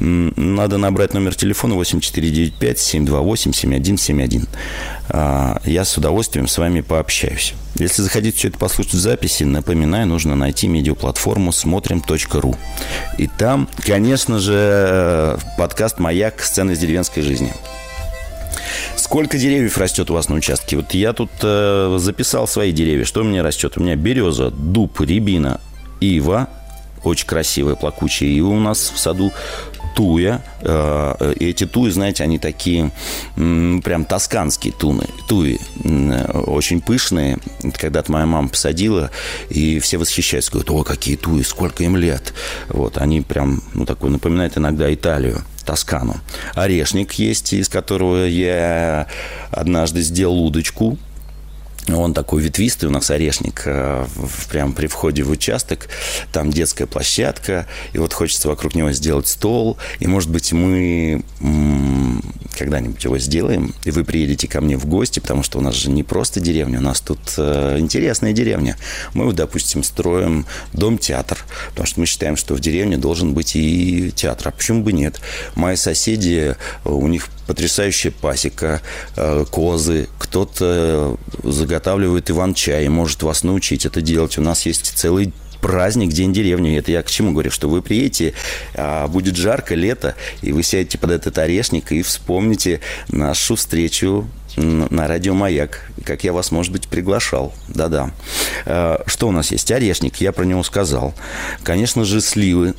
Надо 0.01 0.79
набрать 0.79 1.13
номер 1.15 1.35
телефона 1.35 1.75
8495-728-7171. 1.75 4.49
А, 5.11 5.61
я 5.65 5.85
с 5.85 5.97
удовольствием 5.97 6.47
с 6.47 6.57
вами 6.59 6.83
пообщаюсь. 6.83 7.55
Если 7.75 8.03
захотите 8.03 8.37
все 8.37 8.49
это 8.49 8.59
послушать 8.59 8.93
в 8.95 8.99
записи, 8.99 9.45
напоминаю, 9.45 10.07
нужно 10.07 10.37
найти 10.37 10.69
медиаплатформу 10.69 11.53
смотрим.ру. 11.53 12.57
И 13.19 13.27
там, 13.27 13.69
конечно 13.85 14.39
же, 14.39 15.39
подкаст 15.57 15.99
«Маяк. 15.99 16.41
Сцены 16.41 16.73
из 16.73 16.79
деревенской 16.79 17.23
жизни». 17.23 17.53
Сколько 18.97 19.39
деревьев 19.39 19.79
растет 19.79 20.11
у 20.11 20.15
вас 20.15 20.29
на 20.29 20.37
участке? 20.37 20.77
Вот 20.77 20.93
я 20.95 21.13
тут 21.13 21.31
э, 21.43 21.97
записал 21.99 22.47
свои 22.47 22.73
деревья. 22.73 23.05
Что 23.05 23.21
у 23.21 23.25
меня 23.25 23.43
растет? 23.43 23.77
У 23.77 23.81
меня 23.81 23.97
береза, 23.97 24.51
дуб, 24.51 25.01
рябина, 25.01 25.61
ива. 26.01 26.49
Очень 27.05 27.27
красивая, 27.27 27.75
плакучая 27.77 28.29
ива 28.29 28.49
у 28.49 28.61
нас 28.61 28.93
в 28.95 28.99
саду. 28.99 29.33
Туя. 29.95 30.43
Э, 30.61 31.33
эти 31.41 31.67
туи, 31.67 31.91
знаете, 31.91 32.23
они 32.23 32.39
такие 32.39 32.93
прям 33.35 34.05
тосканские 34.05 34.73
туны, 34.73 35.07
туи. 35.27 35.59
Очень 36.47 36.81
пышные. 36.81 37.39
Когда-то 37.77 38.13
моя 38.13 38.27
мама 38.27 38.49
посадила, 38.49 39.11
и 39.49 39.81
все 39.81 39.99
восхищаются. 39.99 40.53
Говорят, 40.53 40.71
о, 40.71 40.85
какие 40.85 41.17
туи, 41.17 41.43
сколько 41.43 41.83
им 41.83 41.97
лет. 41.97 42.33
Вот, 42.69 42.99
они 42.99 43.23
прям, 43.23 43.63
ну, 43.75 43.87
такой 43.87 44.11
напоминают 44.11 44.57
иногда 44.57 44.93
Италию. 44.93 45.43
Тоскану. 45.69 46.17
Орешник 46.55 47.13
есть, 47.13 47.53
из 47.53 47.69
которого 47.69 48.25
я 48.25 49.07
однажды 49.51 50.01
сделал 50.01 50.41
удочку. 50.41 50.97
Он 51.97 52.13
такой 52.13 52.43
ветвистый, 52.43 52.89
у 52.89 52.93
нас 52.93 53.11
орешник 53.11 53.63
э, 53.65 54.07
прямо 54.51 54.73
при 54.73 54.87
входе 54.87 55.23
в 55.23 55.31
участок. 55.31 55.89
Там 56.33 56.51
детская 56.51 56.87
площадка, 56.87 57.67
и 57.93 57.99
вот 57.99 58.13
хочется 58.13 58.49
вокруг 58.49 58.75
него 58.75 58.93
сделать 58.93 59.29
стол. 59.29 59.79
И, 59.99 60.07
может 60.07 60.31
быть, 60.31 60.53
мы 60.53 61.23
когда-нибудь 62.59 63.03
его 63.05 63.19
сделаем, 63.19 63.75
и 63.85 63.91
вы 63.91 64.05
приедете 64.05 64.49
ко 64.49 64.61
мне 64.61 64.77
в 64.77 64.87
гости, 64.87 65.21
потому 65.21 65.43
что 65.43 65.59
у 65.59 65.63
нас 65.63 65.75
же 65.75 65.91
не 65.91 66.03
просто 66.03 66.41
деревня, 66.41 66.81
у 66.81 66.83
нас 66.83 67.01
тут 67.01 67.21
э, 67.37 67.77
интересная 67.79 68.33
деревня. 68.33 68.77
Мы, 69.15 69.33
допустим, 69.33 69.83
строим 69.83 70.47
дом-театр, 70.73 71.39
потому 71.71 71.87
что 71.87 72.01
мы 72.01 72.07
считаем, 72.07 72.37
что 72.37 72.55
в 72.55 72.61
деревне 72.61 72.97
должен 72.97 73.33
быть 73.33 73.55
и 73.55 74.11
театр. 74.11 74.49
А 74.49 74.51
почему 74.51 74.83
бы 74.83 74.93
нет? 74.93 75.21
Мои 75.55 75.77
соседи, 75.77 76.57
у 76.85 77.07
них 77.07 77.29
потрясающая 77.49 78.13
пасека, 78.13 78.83
э, 79.17 79.45
козы, 79.51 80.07
кто-то 80.19 81.17
заготавливает 81.43 82.31
иван-чай 82.31 82.85
и 82.85 82.89
может 82.91 83.23
вас 83.23 83.43
научить 83.43 83.87
это 83.87 84.03
делать. 84.03 84.37
У 84.37 84.43
нас 84.43 84.67
есть 84.67 84.97
целый 84.97 85.33
праздник, 85.61 86.11
День 86.11 86.33
деревни. 86.33 86.79
Это 86.79 86.93
я 86.93 87.03
к 87.03 87.11
чему 87.11 87.33
говорю? 87.33 87.51
Что 87.51 87.69
вы 87.69 87.83
приедете, 87.83 88.35
а 88.75 89.09
будет 89.09 89.37
жарко, 89.37 89.75
лето, 89.75 90.15
и 90.43 90.53
вы 90.53 90.63
сядете 90.63 90.99
под 90.99 91.11
этот 91.11 91.39
орешник 91.39 91.93
и 91.93 92.03
вспомните 92.03 92.81
нашу 93.09 93.57
встречу 93.57 94.29
на 94.57 95.07
радио 95.07 95.35
«Маяк», 95.35 95.89
как 96.05 96.25
я 96.25 96.33
вас, 96.33 96.51
может 96.51 96.73
быть, 96.73 96.89
приглашал. 96.89 97.55
Да-да. 97.69 98.11
А, 98.67 99.03
что 99.07 99.29
у 99.29 99.31
нас 99.31 99.53
есть? 99.53 99.71
Орешник, 99.71 100.17
я 100.17 100.33
про 100.33 100.45
него 100.45 100.63
сказал. 100.63 101.15
Конечно 101.63 102.05
же, 102.05 102.21
сливы. 102.21 102.75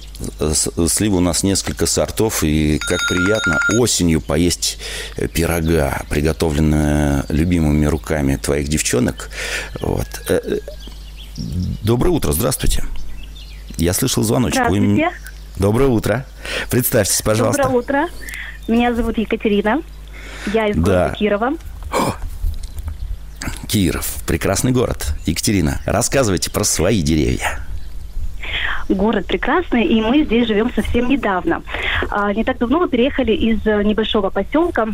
Сливы 0.89 1.17
у 1.17 1.21
нас 1.21 1.43
несколько 1.43 1.86
сортов, 1.86 2.43
и 2.43 2.79
как 2.79 3.00
приятно 3.07 3.59
осенью 3.79 4.19
поесть 4.19 4.79
пирога, 5.33 6.01
приготовленная 6.09 7.25
любимыми 7.29 7.86
руками 7.86 8.36
твоих 8.36 8.67
девчонок. 8.67 9.29
Вот. 9.79 10.07
Э, 11.39 11.41
э, 11.41 11.75
Доброе 11.84 12.10
утро, 12.10 12.31
здравствуйте. 12.31 12.84
Я 13.77 13.93
слышал 13.93 14.24
звоночек. 14.24 14.55
Здравствуйте. 14.55 15.10
Вы... 15.10 15.62
Доброе 15.62 15.89
утро. 15.89 16.25
Представьтесь, 16.69 17.22
пожалуйста. 17.22 17.63
Доброе 17.63 17.79
утро. 17.79 18.08
Меня 18.67 18.93
зовут 18.93 19.17
Екатерина. 19.17 19.81
Я 20.53 20.67
из 20.67 20.75
да. 20.75 20.81
города 20.81 21.15
Кирова. 21.17 21.53
О! 21.91 22.15
Киров. 23.67 24.17
Прекрасный 24.25 24.72
город. 24.72 25.13
Екатерина, 25.25 25.81
рассказывайте 25.86 26.51
про 26.51 26.63
свои 26.63 27.01
деревья. 27.01 27.60
Город 28.89 29.27
прекрасный, 29.27 29.86
и 29.86 30.01
мы 30.01 30.24
здесь 30.24 30.48
живем 30.48 30.72
совсем 30.74 31.08
недавно. 31.08 31.62
А, 32.10 32.34
не 32.34 32.43
так 32.43 32.58
давно 32.58 32.79
мы 32.79 32.89
переехали 32.89 33.34
из 33.34 33.63
небольшого 33.63 34.31
поселка 34.31 34.88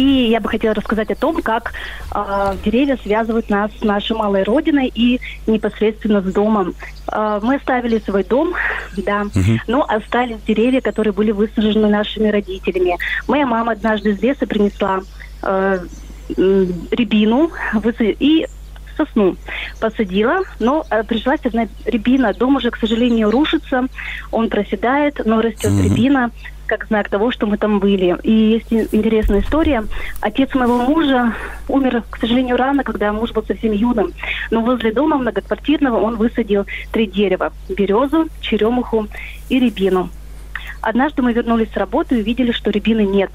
и 0.00 0.30
я 0.30 0.40
бы 0.40 0.48
хотела 0.48 0.74
рассказать 0.74 1.10
о 1.10 1.14
том, 1.14 1.42
как 1.42 1.72
э, 2.14 2.54
деревья 2.64 2.96
связывают 3.02 3.50
нас 3.50 3.70
с 3.78 3.84
нашей 3.84 4.16
малой 4.16 4.44
родиной 4.44 4.90
и 4.94 5.20
непосредственно 5.46 6.22
с 6.22 6.32
домом. 6.32 6.74
Э, 7.12 7.38
мы 7.42 7.56
оставили 7.56 7.98
свой 7.98 8.24
дом, 8.24 8.54
да, 8.96 9.22
угу. 9.22 9.60
но 9.66 9.84
остались 9.86 10.40
деревья, 10.46 10.80
которые 10.80 11.12
были 11.12 11.32
высажены 11.32 11.88
нашими 11.88 12.28
родителями. 12.28 12.96
Моя 13.28 13.46
мама 13.46 13.72
однажды 13.72 14.10
из 14.10 14.22
леса 14.22 14.46
принесла 14.46 15.00
э, 15.42 15.78
рябину 16.36 17.50
и 17.98 18.46
сосну 18.96 19.36
посадила, 19.80 20.42
но 20.60 20.86
э, 20.90 21.02
пришлась 21.04 21.40
одна 21.44 21.68
рябина. 21.84 22.32
Дом 22.32 22.56
уже, 22.56 22.70
к 22.70 22.76
сожалению, 22.76 23.30
рушится, 23.30 23.86
он 24.30 24.48
проседает, 24.48 25.20
но 25.26 25.42
растет 25.42 25.72
mm-hmm. 25.72 25.82
рябина 25.84 26.30
как 26.70 26.86
знак 26.86 27.08
того, 27.08 27.32
что 27.32 27.48
мы 27.48 27.58
там 27.58 27.80
были. 27.80 28.16
И 28.22 28.30
есть 28.30 28.72
интересная 28.72 29.40
история. 29.40 29.84
Отец 30.20 30.54
моего 30.54 30.78
мужа 30.78 31.34
умер, 31.66 32.04
к 32.08 32.18
сожалению, 32.18 32.56
рано, 32.56 32.84
когда 32.84 33.12
муж 33.12 33.32
был 33.32 33.42
совсем 33.44 33.72
юным. 33.72 34.12
Но 34.52 34.60
возле 34.60 34.92
дома 34.92 35.18
многоквартирного 35.18 35.98
он 35.98 36.14
высадил 36.14 36.66
три 36.92 37.08
дерева. 37.08 37.52
Березу, 37.68 38.28
черемуху 38.40 39.08
и 39.48 39.58
рябину. 39.58 40.10
Однажды 40.80 41.22
мы 41.22 41.32
вернулись 41.32 41.72
с 41.72 41.76
работы 41.76 42.18
и 42.18 42.20
увидели, 42.20 42.52
что 42.52 42.70
рябины 42.70 43.04
нет. 43.04 43.32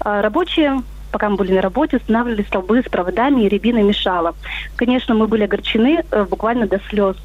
А 0.00 0.20
рабочие 0.20 0.82
пока 1.10 1.30
мы 1.30 1.36
были 1.36 1.54
на 1.54 1.62
работе, 1.62 1.96
устанавливали 1.96 2.42
столбы 2.42 2.82
с 2.82 2.90
проводами, 2.90 3.44
и 3.44 3.48
рябина 3.48 3.82
мешала. 3.82 4.34
Конечно, 4.76 5.14
мы 5.14 5.26
были 5.26 5.44
огорчены 5.44 6.04
э, 6.10 6.24
буквально 6.24 6.66
до 6.66 6.78
слез. 6.90 7.16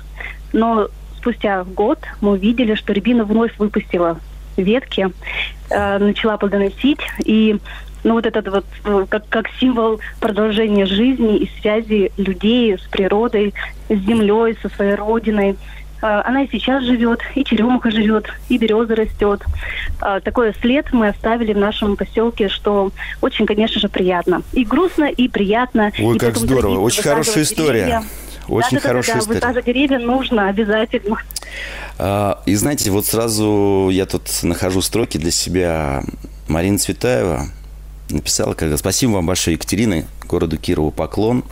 Но 0.53 0.87
спустя 1.17 1.65
год 1.65 1.99
мы 2.21 2.31
увидели, 2.31 2.75
что 2.75 2.93
рябина 2.93 3.25
вновь 3.25 3.57
выпустила 3.59 4.17
ветки, 4.57 5.09
э, 5.69 5.97
начала 5.97 6.37
плодоносить, 6.37 7.01
и 7.25 7.57
ну 8.03 8.13
вот 8.13 8.25
этот 8.25 8.47
вот 8.47 8.65
э, 8.85 9.05
как, 9.09 9.27
как 9.29 9.45
символ 9.59 9.99
продолжения 10.19 10.85
жизни 10.85 11.37
и 11.37 11.51
связи 11.61 12.11
людей 12.17 12.77
с 12.77 12.81
природой, 12.81 13.53
с 13.89 13.97
землей, 13.97 14.57
со 14.61 14.69
своей 14.69 14.95
родиной. 14.95 15.55
Э, 16.01 16.21
она 16.25 16.43
и 16.43 16.49
сейчас 16.51 16.83
живет, 16.83 17.21
и 17.35 17.43
черемуха 17.45 17.91
живет, 17.91 18.25
и 18.49 18.57
береза 18.57 18.95
растет. 18.95 19.41
Э, 20.01 20.19
такой 20.21 20.53
след 20.61 20.91
мы 20.91 21.09
оставили 21.09 21.53
в 21.53 21.57
нашем 21.57 21.95
поселке, 21.95 22.49
что 22.49 22.91
очень, 23.21 23.45
конечно 23.45 23.79
же, 23.79 23.87
приятно. 23.87 24.41
И 24.51 24.65
грустно, 24.65 25.05
и 25.05 25.27
приятно. 25.29 25.91
Ой, 25.97 26.15
и 26.15 26.19
как 26.19 26.35
здорово. 26.37 26.79
Очень 26.79 27.03
хорошая 27.03 27.43
история. 27.43 27.85
Деревья. 27.85 28.03
Очень 28.47 28.77
да, 28.77 28.87
хорошая 28.87 29.15
да, 29.15 29.19
да, 29.19 29.23
история. 29.23 29.39
Высаживать 29.39 29.65
деревья 29.65 29.99
нужно 29.99 30.49
обязательно. 30.49 31.17
А, 31.97 32.41
И 32.45 32.55
знаете, 32.55 32.91
вот 32.91 33.05
сразу 33.05 33.89
я 33.91 34.05
тут 34.05 34.29
нахожу 34.43 34.81
строки 34.81 35.17
для 35.17 35.31
себя. 35.31 36.03
Марина 36.47 36.77
Цветаева 36.77 37.47
написала, 38.09 38.53
когда 38.53 38.77
«Спасибо 38.77 39.11
вам 39.11 39.25
большое, 39.27 39.55
Екатерина, 39.55 40.05
городу 40.27 40.57
Кирову 40.57 40.91
поклон 40.91 41.43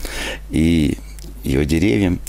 и 0.50 0.98
ее 1.44 1.66
деревьям. 1.66 2.20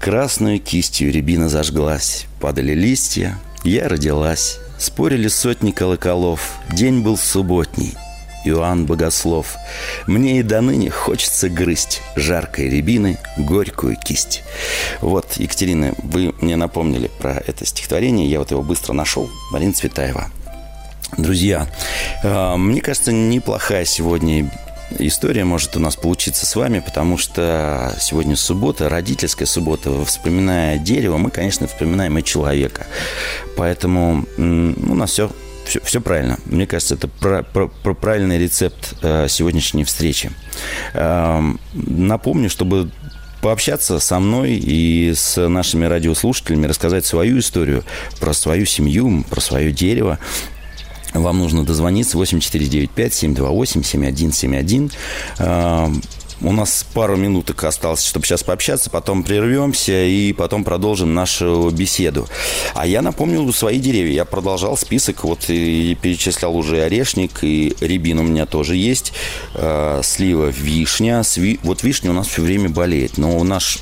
Красную 0.00 0.60
кистью 0.60 1.10
рябина 1.10 1.48
зажглась, 1.48 2.26
падали 2.40 2.74
листья, 2.74 3.38
я 3.62 3.88
родилась. 3.88 4.58
Спорили 4.78 5.28
сотни 5.28 5.70
колоколов, 5.70 6.56
день 6.70 7.00
был 7.00 7.16
субботний, 7.16 7.94
Иоанн 8.44 8.86
Богослов. 8.86 9.56
Мне 10.06 10.40
и 10.40 10.42
до 10.42 10.60
ныне 10.60 10.90
хочется 10.90 11.48
грызть 11.48 12.02
жаркой 12.16 12.68
рябины 12.68 13.18
горькую 13.36 13.96
кисть. 13.96 14.42
Вот, 15.00 15.34
Екатерина, 15.36 15.94
вы 15.98 16.34
мне 16.40 16.56
напомнили 16.56 17.10
про 17.18 17.32
это 17.32 17.66
стихотворение. 17.66 18.30
Я 18.30 18.38
вот 18.38 18.50
его 18.50 18.62
быстро 18.62 18.92
нашел. 18.92 19.30
Марина 19.50 19.72
Цветаева. 19.72 20.30
Друзья, 21.16 21.68
э, 22.22 22.56
мне 22.56 22.80
кажется, 22.80 23.12
неплохая 23.12 23.84
сегодня 23.84 24.50
история 24.98 25.44
может 25.44 25.76
у 25.76 25.80
нас 25.80 25.96
получиться 25.96 26.46
с 26.46 26.56
вами, 26.56 26.80
потому 26.80 27.18
что 27.18 27.94
сегодня 28.00 28.36
суббота, 28.36 28.88
родительская 28.88 29.46
суббота. 29.46 30.04
Вспоминая 30.04 30.78
дерево, 30.78 31.16
мы, 31.16 31.30
конечно, 31.30 31.66
вспоминаем 31.66 32.18
и 32.18 32.24
человека. 32.24 32.86
Поэтому 33.56 34.24
м, 34.36 34.76
у 34.90 34.94
нас 34.94 35.10
все 35.10 35.30
все, 35.64 35.80
все 35.82 36.00
правильно. 36.00 36.38
Мне 36.46 36.66
кажется, 36.66 36.94
это 36.94 37.08
про, 37.08 37.42
про- 37.42 37.68
про 37.68 37.94
правильный 37.94 38.38
рецепт 38.38 38.94
э, 39.02 39.26
сегодняшней 39.28 39.84
встречи. 39.84 40.30
Эм, 40.94 41.60
напомню, 41.72 42.48
чтобы 42.50 42.90
пообщаться 43.40 43.98
со 43.98 44.18
мной 44.20 44.52
и 44.52 45.12
с 45.14 45.48
нашими 45.48 45.84
радиослушателями, 45.84 46.66
рассказать 46.66 47.04
свою 47.04 47.38
историю 47.40 47.84
про 48.18 48.32
свою 48.32 48.64
семью, 48.66 49.24
про 49.28 49.40
свое 49.40 49.72
дерево. 49.72 50.18
Вам 51.12 51.38
нужно 51.38 51.64
дозвониться 51.64 52.18
8495-728-7171. 52.18 54.92
Э, 55.38 55.88
У 56.40 56.52
нас 56.52 56.84
пару 56.94 57.16
минуток 57.16 57.62
осталось, 57.64 58.04
чтобы 58.04 58.26
сейчас 58.26 58.42
пообщаться, 58.42 58.90
потом 58.90 59.22
прервемся 59.22 60.04
и 60.04 60.32
потом 60.32 60.64
продолжим 60.64 61.14
нашу 61.14 61.70
беседу. 61.70 62.28
А 62.74 62.86
я 62.86 63.02
напомнил 63.02 63.50
свои 63.52 63.78
деревья. 63.78 64.12
Я 64.14 64.24
продолжал 64.24 64.76
список, 64.76 65.24
вот 65.24 65.48
и 65.48 65.96
перечислял 66.00 66.54
уже 66.56 66.82
орешник, 66.82 67.42
и 67.42 67.74
рябин 67.80 68.18
у 68.18 68.22
меня 68.24 68.46
тоже 68.46 68.76
есть, 68.76 69.12
э, 69.54 70.00
слива, 70.02 70.46
вишня. 70.48 71.20
Сви- 71.20 71.60
Вот 71.62 71.82
вишня 71.82 72.10
у 72.10 72.14
нас 72.14 72.26
все 72.26 72.42
время 72.42 72.68
болеет, 72.68 73.16
но 73.16 73.42
наш 73.44 73.78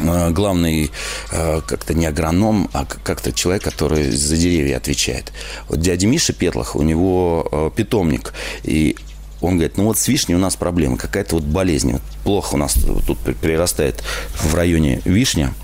э, 0.00 0.30
главный 0.30 0.90
э, 1.30 1.60
как-то 1.66 1.94
не 1.94 2.06
агроном, 2.06 2.68
а 2.72 2.84
как-то 2.84 3.32
человек, 3.32 3.62
который 3.62 4.10
за 4.10 4.36
деревья 4.36 4.76
отвечает. 4.78 5.32
Вот 5.68 5.80
дядя 5.80 6.06
Миша 6.08 6.32
Петлах, 6.32 6.74
у 6.76 6.82
него 6.82 7.48
э, 7.50 7.70
питомник, 7.74 8.34
и 8.64 8.96
он 9.40 9.54
говорит, 9.54 9.76
ну 9.76 9.84
вот 9.84 9.98
с 9.98 10.08
вишней 10.08 10.34
у 10.34 10.38
нас 10.38 10.56
проблема, 10.56 10.96
какая-то 10.96 11.36
вот 11.36 11.44
болезнь. 11.44 11.92
Вот 11.92 12.02
плохо 12.24 12.54
у 12.54 12.58
нас 12.58 12.74
тут 13.06 13.18
при- 13.18 13.34
прирастает 13.34 14.02
в 14.34 14.54
районе 14.54 15.00
вишня. 15.04 15.54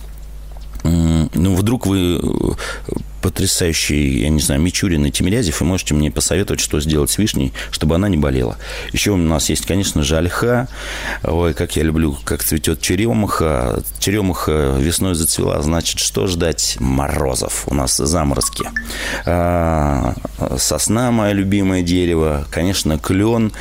Ну, 0.83 1.55
вдруг 1.57 1.87
вы 1.87 2.21
э, 2.23 2.93
потрясающий, 3.25 4.21
я 4.21 4.29
не 4.29 4.41
знаю, 4.41 4.61
Мичурин 4.61 5.07
и 5.07 5.11
Тимирязев, 5.11 5.63
и 5.63 5.65
можете 5.65 5.95
мне 5.95 6.11
посоветовать, 6.11 6.61
что 6.61 6.79
сделать 6.79 7.11
с 7.11 7.17
вишней, 7.17 7.55
чтобы 7.71 7.95
она 7.95 8.07
не 8.07 8.19
болела. 8.19 8.59
Еще 8.93 9.13
у 9.13 9.17
нас 9.17 9.49
есть, 9.49 9.65
конечно 9.65 10.03
же, 10.03 10.19
ольха. 10.19 10.69
Ой, 11.23 11.55
как 11.55 11.75
я 11.75 11.85
люблю, 11.85 12.19
как 12.25 12.45
цветет 12.45 12.83
черемуха. 12.83 13.83
Черемуха 13.99 14.77
весной 14.79 15.15
зацвела, 15.15 15.63
значит, 15.63 16.01
что 16.01 16.27
ждать? 16.27 16.77
Морозов. 16.81 17.63
У 17.67 17.73
нас 17.73 17.97
заморозки. 17.97 18.69
А, 19.25 20.13
Сосна, 20.59 21.11
мое 21.11 21.33
любимое 21.33 21.81
дерево. 21.81 22.47
Конечно, 22.51 22.99
клен. 22.99 23.53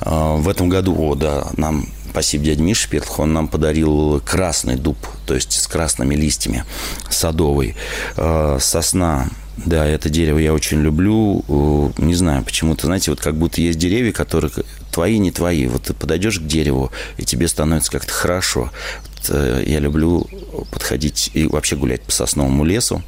А, 0.00 0.36
В 0.36 0.48
этом 0.48 0.70
году, 0.70 0.96
о, 0.98 1.14
да, 1.16 1.48
нам 1.58 1.86
Спасибо 2.12 2.44
дяде 2.44 2.62
Мише 2.62 2.90
Петлах, 2.90 3.20
он 3.20 3.32
нам 3.32 3.48
подарил 3.48 4.20
красный 4.20 4.76
дуб, 4.76 4.98
то 5.24 5.34
есть 5.34 5.58
с 5.58 5.66
красными 5.66 6.14
листьями, 6.14 6.66
садовый. 7.08 7.74
Э, 8.18 8.58
Сосна, 8.60 9.30
да, 9.56 9.86
это 9.86 10.10
дерево 10.10 10.36
я 10.36 10.52
очень 10.52 10.82
люблю. 10.82 11.42
Э, 11.48 12.02
Не 12.02 12.14
знаю, 12.14 12.44
почему-то, 12.44 12.84
знаете, 12.84 13.10
вот 13.12 13.20
как 13.22 13.34
будто 13.36 13.62
есть 13.62 13.78
деревья, 13.78 14.12
которые 14.12 14.52
твои, 14.92 15.18
не 15.18 15.32
твои. 15.32 15.66
Вот 15.66 15.84
ты 15.84 15.94
подойдешь 15.94 16.38
к 16.38 16.46
дереву, 16.46 16.92
и 17.16 17.24
тебе 17.24 17.48
становится 17.48 17.90
как-то 17.90 18.12
хорошо. 18.12 18.70
Вот, 19.02 19.30
э, 19.30 19.64
Я 19.66 19.80
люблю 19.80 20.26
подходить 20.70 21.30
и 21.34 21.46
вообще 21.46 21.76
гулять 21.76 22.02
по 22.02 22.12
сосновому 22.12 22.64
лесу. 22.64 23.02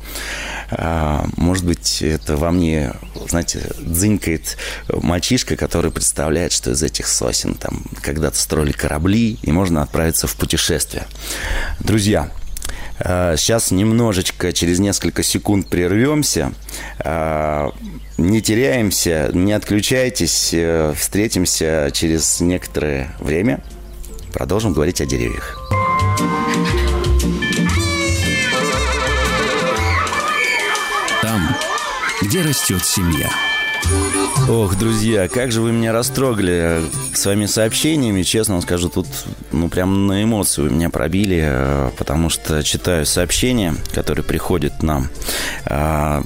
А, 0.70 1.26
Может 1.36 1.64
быть, 1.64 2.02
это 2.02 2.36
во 2.36 2.50
мне, 2.50 2.94
знаете, 3.28 3.70
дзынькает 3.78 4.56
мальчишка, 4.88 5.56
который 5.56 5.90
представляет, 5.90 6.52
что 6.52 6.70
из 6.72 6.82
этих 6.82 7.06
сосен 7.06 7.54
там 7.54 7.84
когда-то 8.00 8.38
строили 8.38 8.72
корабли, 8.72 9.38
и 9.42 9.52
можно 9.52 9.82
отправиться 9.82 10.26
в 10.26 10.34
путешествие. 10.36 11.06
Друзья, 11.80 12.30
Сейчас 12.98 13.70
немножечко, 13.72 14.52
через 14.52 14.78
несколько 14.78 15.22
секунд 15.22 15.68
прервемся. 15.68 16.52
А, 17.00 17.72
Не 18.18 18.40
теряемся, 18.40 19.30
не 19.34 19.52
отключайтесь. 19.52 20.50
э, 20.52 20.94
Встретимся 20.96 21.90
через 21.92 22.40
некоторое 22.40 23.14
время. 23.18 23.60
Продолжим 24.32 24.72
говорить 24.72 25.00
о 25.00 25.06
деревьях. 25.06 25.58
Там, 31.22 31.56
где 32.22 32.42
растет 32.42 32.84
семья. 32.84 33.30
Ох, 34.46 34.76
друзья, 34.76 35.26
как 35.28 35.52
же 35.52 35.62
вы 35.62 35.72
меня 35.72 35.92
растрогали 35.92 36.82
своими 37.14 37.46
сообщениями. 37.46 38.22
Честно 38.22 38.54
вам 38.54 38.62
скажу, 38.62 38.90
тут 38.90 39.06
ну 39.52 39.70
прям 39.70 40.06
на 40.06 40.22
эмоции 40.22 40.60
вы 40.60 40.70
меня 40.70 40.90
пробили, 40.90 41.40
э, 41.42 41.90
потому 41.96 42.28
что 42.28 42.62
читаю 42.62 43.06
сообщения, 43.06 43.74
которые 43.94 44.22
приходят 44.22 44.82
нам. 44.82 45.08
А, 45.64 46.22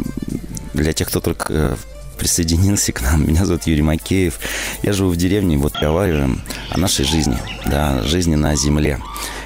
Для 0.75 0.93
тех, 0.93 1.09
кто 1.09 1.21
только 1.21 1.47
э, 1.53 1.77
присоединился 2.19 2.93
к 2.93 3.03
нам. 3.03 3.27
Меня 3.27 3.45
зовут 3.47 3.69
Юрий 3.69 3.83
Макеев. 3.83 4.41
Я 4.83 4.93
живу 4.93 5.11
в 5.11 5.17
деревне, 5.17 5.57
вот 5.57 5.75
разговариваем 5.75 6.43
о 6.71 6.79
нашей 6.79 7.05
жизни, 7.05 7.39
да, 7.67 8.03
жизни 8.03 8.35
на 8.35 8.57
земле. 8.57 8.99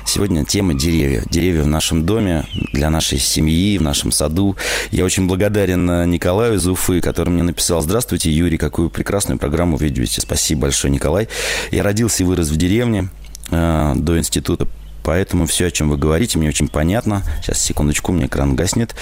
Сегодня 0.05 0.45
тема 0.45 0.75
деревья. 0.75 1.23
Деревья 1.31 1.63
в 1.63 1.67
нашем 1.67 2.05
доме, 2.05 2.45
для 2.73 2.91
нашей 2.91 3.19
семьи, 3.19 3.79
в 3.79 3.83
нашем 3.83 4.13
саду. 4.13 4.57
Я 4.91 5.05
очень 5.05 5.27
благодарен 5.27 5.89
э, 5.89 6.07
Николаю 6.07 6.55
из 6.55 6.67
Уфы, 6.67 7.01
который 7.01 7.31
мне 7.31 7.43
написал 7.43 7.81
«Здравствуйте, 7.83 8.31
Юрий, 8.31 8.59
какую 8.59 8.91
прекрасную 8.91 9.39
программу 9.39 9.77
ведете». 9.77 10.21
Спасибо 10.21 10.63
большое, 10.63 10.93
Николай. 10.93 11.29
Я 11.71 11.83
родился 11.83 12.23
и 12.23 12.27
вырос 12.27 12.49
в 12.49 12.57
деревне 12.57 13.09
э, 13.51 13.93
до 13.97 14.19
института 14.19 14.69
Поэтому 15.03 15.47
все, 15.47 15.67
о 15.67 15.71
чем 15.71 15.91
вы 15.91 15.97
говорите, 15.97 16.39
мне 16.39 16.49
очень 16.49 16.69
понятно. 16.69 17.23
Сейчас, 17.43 17.61
секундочку, 17.61 18.13
у 18.13 18.15
меня 18.15 18.27
экран 18.27 18.55
гаснет. 18.55 18.95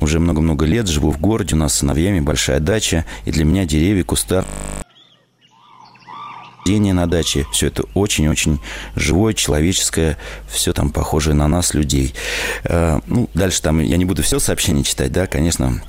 Уже 0.00 0.18
много-много 0.18 0.64
лет 0.64 0.88
живу 0.88 1.10
в 1.10 1.20
городе, 1.20 1.54
у 1.54 1.58
нас 1.58 1.74
с 1.74 1.78
сыновьями 1.78 2.20
большая 2.20 2.60
дача. 2.60 3.04
И 3.24 3.30
для 3.30 3.44
меня 3.44 3.64
деревья, 3.64 4.02
кустар, 4.02 4.44
растения 6.64 6.94
на 6.94 7.06
даче. 7.06 7.46
Все 7.52 7.66
это 7.66 7.84
очень-очень 7.94 8.58
живое, 8.96 9.34
человеческое, 9.34 10.16
все 10.48 10.72
там 10.72 10.90
похожее 10.90 11.34
на 11.34 11.46
нас, 11.46 11.74
людей. 11.74 12.14
Э, 12.64 13.00
Ну, 13.06 13.28
дальше 13.34 13.60
там, 13.60 13.80
я 13.80 13.96
не 13.98 14.04
буду 14.04 14.22
все 14.22 14.38
сообщение 14.38 14.82
читать, 14.82 15.12
да, 15.12 15.26
конечно, 15.26 15.82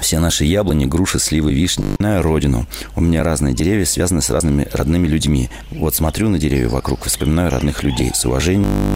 все 0.00 0.20
наши 0.20 0.44
яблони, 0.44 0.86
груши, 0.86 1.18
сливы, 1.18 1.52
вишни 1.52 1.96
на 1.98 2.22
родину. 2.22 2.66
У 2.94 3.00
меня 3.00 3.24
разные 3.24 3.52
деревья, 3.52 3.84
связаны 3.84 4.22
с 4.22 4.30
разными 4.30 4.68
родными 4.72 5.08
людьми. 5.08 5.50
Вот 5.70 5.94
смотрю 5.96 6.28
на 6.28 6.38
деревья 6.38 6.68
вокруг, 6.68 7.04
вспоминаю 7.04 7.50
родных 7.50 7.82
людей. 7.82 8.12
С 8.14 8.24
уважением 8.24 8.94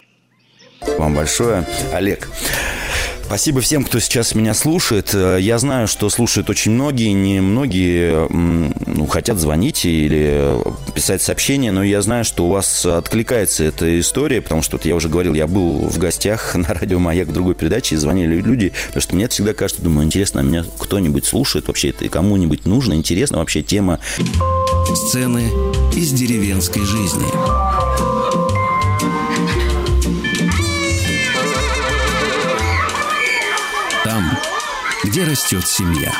вам 0.97 1.13
большое. 1.13 1.65
Олег, 1.93 2.29
Спасибо 3.27 3.59
всем, 3.59 3.83
кто 3.83 3.99
сейчас 3.99 4.35
меня 4.35 4.53
слушает. 4.53 5.13
Э, 5.13 5.37
я 5.37 5.59
знаю, 5.59 5.89
что 5.89 6.09
слушают 6.09 6.49
очень 6.49 6.71
многие, 6.71 7.11
не 7.11 7.41
многие 7.41 8.25
ну, 8.31 9.05
хотят 9.05 9.37
звонить 9.37 9.83
или 9.83 10.57
писать 10.95 11.21
сообщения, 11.21 11.73
но 11.73 11.83
я 11.83 12.01
знаю, 12.01 12.23
что 12.23 12.45
у 12.45 12.49
вас 12.49 12.85
откликается 12.85 13.65
эта 13.65 13.99
история, 13.99 14.41
потому 14.41 14.61
что 14.61 14.77
вот 14.77 14.85
я 14.85 14.95
уже 14.95 15.09
говорил, 15.09 15.33
я 15.33 15.45
был 15.45 15.89
в 15.89 15.97
гостях 15.97 16.55
на 16.55 16.73
радио 16.73 16.99
«Маяк» 16.99 17.27
в 17.27 17.33
другой 17.33 17.53
передаче, 17.53 17.95
и 17.95 17.97
звонили 17.97 18.39
люди, 18.39 18.71
потому 18.87 19.01
что 19.01 19.15
мне 19.15 19.27
всегда 19.27 19.53
кажется, 19.53 19.83
думаю, 19.83 20.05
интересно, 20.05 20.39
а 20.39 20.43
меня 20.43 20.63
кто-нибудь 20.79 21.25
слушает 21.25 21.67
вообще 21.67 21.89
это 21.89 22.05
и 22.05 22.07
кому-нибудь 22.07 22.65
нужно, 22.65 22.93
интересно 22.93 23.39
вообще 23.39 23.61
тема. 23.61 23.99
Сцены 24.95 25.49
из 25.93 26.13
деревенской 26.13 26.85
жизни. 26.85 27.25
Где 35.17 35.25
растет 35.25 35.65
семья. 35.65 36.11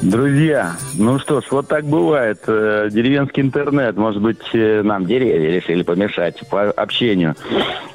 Друзья, 0.00 0.76
ну 0.94 1.18
что 1.18 1.42
ж, 1.42 1.44
вот 1.50 1.68
так 1.68 1.84
бывает. 1.84 2.38
Э, 2.46 2.88
деревенский 2.90 3.42
интернет, 3.42 3.98
может 3.98 4.22
быть, 4.22 4.38
э, 4.54 4.80
нам 4.82 5.04
деревья 5.04 5.50
решили 5.50 5.82
помешать 5.82 6.40
по 6.48 6.70
общению. 6.70 7.34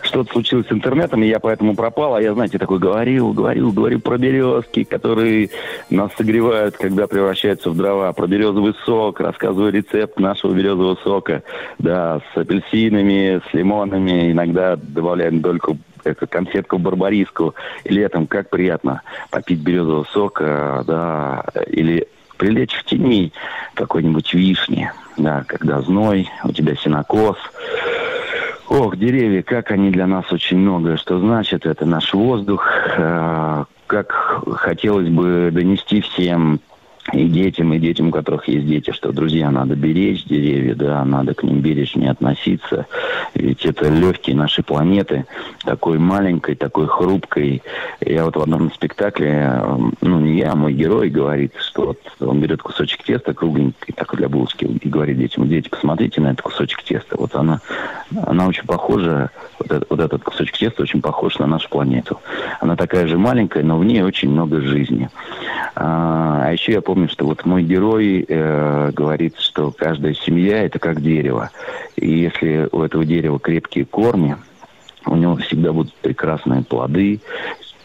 Что-то 0.03 0.33
случилось 0.33 0.67
с 0.67 0.71
интернетом, 0.71 1.23
и 1.23 1.27
я 1.27 1.39
поэтому 1.39 1.75
пропал. 1.75 2.13
А 2.13 2.21
я, 2.21 2.35
знаете, 2.35 2.59
такой 2.59 2.77
говорил, 2.77 3.33
говорил, 3.33 3.71
говорил 3.71 4.01
про 4.01 4.19
березки, 4.19 4.83
которые 4.83 5.49
нас 5.89 6.11
согревают, 6.15 6.77
когда 6.77 7.07
превращаются 7.07 7.71
в 7.71 7.75
дрова. 7.75 8.13
Про 8.13 8.27
березовый 8.27 8.75
сок, 8.85 9.19
рассказываю 9.19 9.73
рецепт 9.73 10.19
нашего 10.19 10.53
березового 10.53 10.95
сока. 11.03 11.41
Да, 11.79 12.21
с 12.33 12.37
апельсинами, 12.37 13.41
с 13.49 13.53
лимонами. 13.55 14.31
Иногда 14.31 14.75
добавляем 14.75 15.41
дольку 15.41 15.79
это 16.07 16.27
конфетку 16.27 16.77
барбариску, 16.77 17.55
летом 17.83 18.27
как 18.27 18.49
приятно 18.49 19.01
попить 19.29 19.59
березового 19.59 20.05
сока, 20.05 20.83
да, 20.85 21.43
или 21.67 22.07
прилечь 22.37 22.75
в 22.75 22.83
тени 22.85 23.33
какой-нибудь 23.73 24.33
вишни, 24.33 24.91
да, 25.17 25.43
когда 25.47 25.81
зной, 25.81 26.29
у 26.43 26.51
тебя 26.51 26.75
синокос. 26.75 27.37
Ох, 28.69 28.97
деревья, 28.97 29.43
как 29.43 29.71
они 29.71 29.91
для 29.91 30.07
нас 30.07 30.31
очень 30.31 30.57
многое, 30.57 30.97
что 30.97 31.19
значит 31.19 31.65
это? 31.65 31.85
Наш 31.85 32.13
воздух, 32.13 32.67
э, 32.97 33.63
как 33.87 34.43
хотелось 34.57 35.07
бы 35.07 35.49
донести 35.53 36.01
всем 36.01 36.59
и 37.13 37.27
детям, 37.27 37.73
и 37.73 37.79
детям, 37.79 38.09
у 38.09 38.11
которых 38.11 38.47
есть 38.47 38.67
дети, 38.67 38.91
что, 38.91 39.11
друзья, 39.11 39.49
надо 39.49 39.75
беречь 39.75 40.25
деревья, 40.25 40.75
да, 40.75 41.05
надо 41.05 41.33
к 41.33 41.43
ним 41.43 41.61
бережнее 41.61 42.11
относиться, 42.11 42.85
ведь 43.33 43.65
это 43.65 43.89
легкие 43.89 44.35
нашей 44.35 44.63
планеты, 44.63 45.25
такой 45.63 45.99
маленькой, 45.99 46.55
такой 46.55 46.87
хрупкой. 46.87 47.61
Я 48.01 48.25
вот 48.25 48.35
в 48.35 48.41
одном 48.41 48.71
спектакле, 48.73 49.61
ну, 50.01 50.19
не 50.19 50.39
я, 50.39 50.51
а 50.51 50.55
мой 50.55 50.73
герой 50.73 51.09
говорит, 51.09 51.53
что 51.59 51.87
вот 51.87 51.99
он 52.19 52.41
берет 52.41 52.61
кусочек 52.61 53.03
теста 53.03 53.33
кругленький, 53.33 53.93
так 53.95 54.13
для 54.15 54.27
булочки, 54.27 54.65
и 54.65 54.89
говорит 54.89 55.17
детям, 55.17 55.47
дети, 55.47 55.69
посмотрите 55.69 56.19
на 56.19 56.27
этот 56.27 56.41
кусочек 56.41 56.83
теста, 56.83 57.15
вот 57.17 57.35
она, 57.35 57.61
она 58.25 58.47
очень 58.47 58.65
похожа, 58.65 59.29
вот, 59.59 59.71
этот, 59.71 59.89
вот 59.89 59.99
этот 59.99 60.23
кусочек 60.23 60.57
теста 60.57 60.81
очень 60.81 61.01
похож 61.01 61.39
на 61.39 61.47
нашу 61.47 61.69
планету. 61.69 62.19
Она 62.59 62.75
такая 62.75 63.07
же 63.07 63.17
маленькая, 63.17 63.63
но 63.63 63.77
в 63.77 63.85
ней 63.85 64.01
очень 64.01 64.29
много 64.29 64.61
жизни. 64.61 65.09
А, 65.79 66.47
а 66.47 66.51
еще 66.53 66.71
я 66.71 66.81
помню, 66.81 67.07
что 67.07 67.25
вот 67.25 67.45
мой 67.45 67.61
герой 67.61 68.25
э, 68.27 68.91
говорит, 68.93 69.37
что 69.37 69.71
каждая 69.71 70.15
семья 70.15 70.63
это 70.63 70.79
как 70.79 71.01
дерево. 71.01 71.51
И 71.95 72.09
если 72.09 72.67
у 72.71 72.81
этого 72.81 73.05
дерева 73.05 73.39
крепкие 73.39 73.85
корни, 73.85 74.37
у 75.05 75.15
него 75.15 75.35
всегда 75.35 75.73
будут 75.73 75.93
прекрасные 75.97 76.63
плоды, 76.63 77.19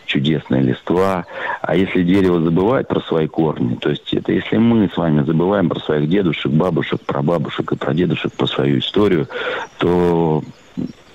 чудесные 0.06 0.62
листва. 0.62 1.26
А 1.60 1.76
если 1.76 2.02
дерево 2.02 2.40
забывает 2.40 2.88
про 2.88 3.00
свои 3.02 3.26
корни, 3.26 3.74
то 3.74 3.90
есть 3.90 4.14
это 4.14 4.32
если 4.32 4.56
мы 4.56 4.88
с 4.88 4.96
вами 4.96 5.22
забываем 5.22 5.68
про 5.68 5.78
своих 5.80 6.08
дедушек, 6.08 6.50
бабушек, 6.50 7.02
прабабушек 7.02 7.72
и 7.72 7.76
прадедушек, 7.76 8.32
про 8.32 8.46
свою 8.46 8.78
историю, 8.78 9.28
то 9.76 10.42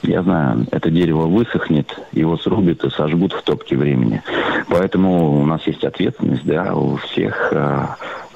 я 0.03 0.23
знаю, 0.23 0.65
это 0.71 0.89
дерево 0.89 1.27
высохнет, 1.27 1.99
его 2.11 2.37
срубят 2.37 2.83
и 2.83 2.89
сожгут 2.89 3.33
в 3.33 3.41
топке 3.41 3.75
времени. 3.75 4.21
Поэтому 4.69 5.41
у 5.41 5.45
нас 5.45 5.65
есть 5.67 5.83
ответственность, 5.83 6.45
да, 6.45 6.73
у 6.73 6.97
всех 6.97 7.49
э, 7.51 7.87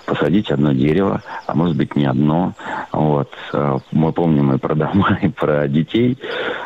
посадить 0.06 0.52
одно 0.52 0.74
дерево, 0.74 1.22
а 1.48 1.56
может 1.56 1.76
быть 1.76 1.96
не 1.96 2.06
одно. 2.06 2.54
Вот. 2.92 3.32
Э, 3.54 3.78
мы 3.92 4.12
помним 4.12 4.54
и 4.54 4.58
про 4.58 4.76
дома, 4.76 5.20
и 5.22 5.30
про 5.30 5.68
детей. 5.68 6.18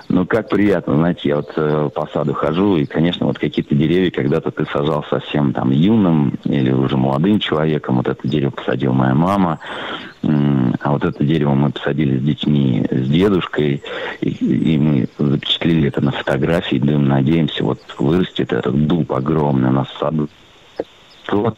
Ну, 0.10 0.26
как 0.26 0.50
приятно, 0.50 0.96
знаете, 0.96 1.30
я 1.30 1.36
вот 1.38 1.52
э, 1.56 1.90
по 1.94 2.08
саду 2.08 2.34
хожу, 2.34 2.78
и, 2.78 2.86
конечно, 2.86 3.26
вот 3.26 3.40
какие-то 3.40 3.76
деревья 3.76 4.12
когда-то 4.12 4.52
ты 4.52 4.66
сажал 4.66 5.04
совсем 5.10 5.54
там 5.54 5.72
юным 5.72 6.38
или 6.44 6.72
уже 6.72 6.98
молодым 6.98 7.40
человеком. 7.40 7.98
Вот 7.98 8.08
это 8.08 8.28
дерево 8.28 8.52
посадила 8.52 8.94
моя 8.94 9.14
мама. 9.14 9.60
А 10.24 10.92
вот 10.92 11.04
это 11.04 11.24
дерево 11.24 11.54
мы 11.54 11.72
посадили 11.72 12.18
с 12.18 12.22
детьми, 12.22 12.86
с 12.90 13.08
дедушкой, 13.08 13.84
и, 14.22 14.30
и 14.30 14.78
мы 14.78 15.08
запечатлели 15.20 15.88
это 15.88 16.02
на 16.02 16.12
фотографии, 16.12 16.78
да, 16.78 16.98
надеемся, 16.98 17.64
вот 17.64 17.80
вырастет 18.00 18.52
этот 18.52 18.88
дуб 18.88 19.12
огромный 19.12 19.70
в 19.72 19.88
саду. 20.00 20.28
Вот, 21.32 21.58